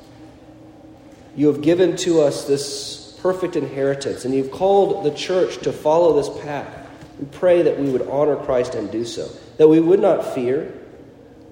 You 1.37 1.47
have 1.47 1.63
given 1.63 1.95
to 1.99 2.23
us 2.23 2.49
this 2.49 3.17
perfect 3.23 3.55
inheritance, 3.55 4.25
and 4.25 4.35
you've 4.35 4.51
called 4.51 5.05
the 5.05 5.13
church 5.13 5.59
to 5.59 5.73
follow 5.73 6.21
this 6.21 6.43
path. 6.43 6.89
We 7.21 7.27
pray 7.27 7.63
that 7.63 7.79
we 7.79 7.91
would 7.91 8.09
honor 8.09 8.35
Christ 8.35 8.75
and 8.75 8.91
do 8.91 9.05
so, 9.05 9.31
that 9.57 9.69
we 9.69 9.79
would 9.79 10.01
not 10.01 10.35
fear, 10.35 10.77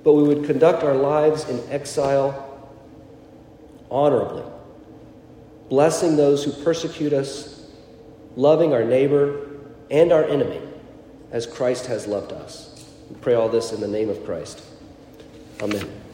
but 0.02 0.14
we 0.14 0.24
would 0.24 0.44
conduct 0.44 0.83
our 0.83 0.96
lives 0.96 1.48
in 1.48 1.62
exile 1.70 2.42
honorably 3.88 4.42
blessing 5.68 6.16
those 6.16 6.44
who 6.44 6.52
persecute 6.64 7.12
us, 7.12 7.66
loving 8.37 8.72
our 8.72 8.85
neighbor 8.85 9.48
and 9.90 10.12
our 10.12 10.24
enemy 10.24 10.61
as 11.33 11.46
Christ 11.46 11.87
has 11.87 12.07
loved 12.07 12.33
us. 12.33 12.85
We 13.11 13.16
pray 13.16 13.35
all 13.35 13.48
this 13.48 13.72
in 13.72 13.81
the 13.81 13.88
name 13.88 14.11
of 14.11 14.24
Christ. 14.24 14.62
Amen. 15.61 16.06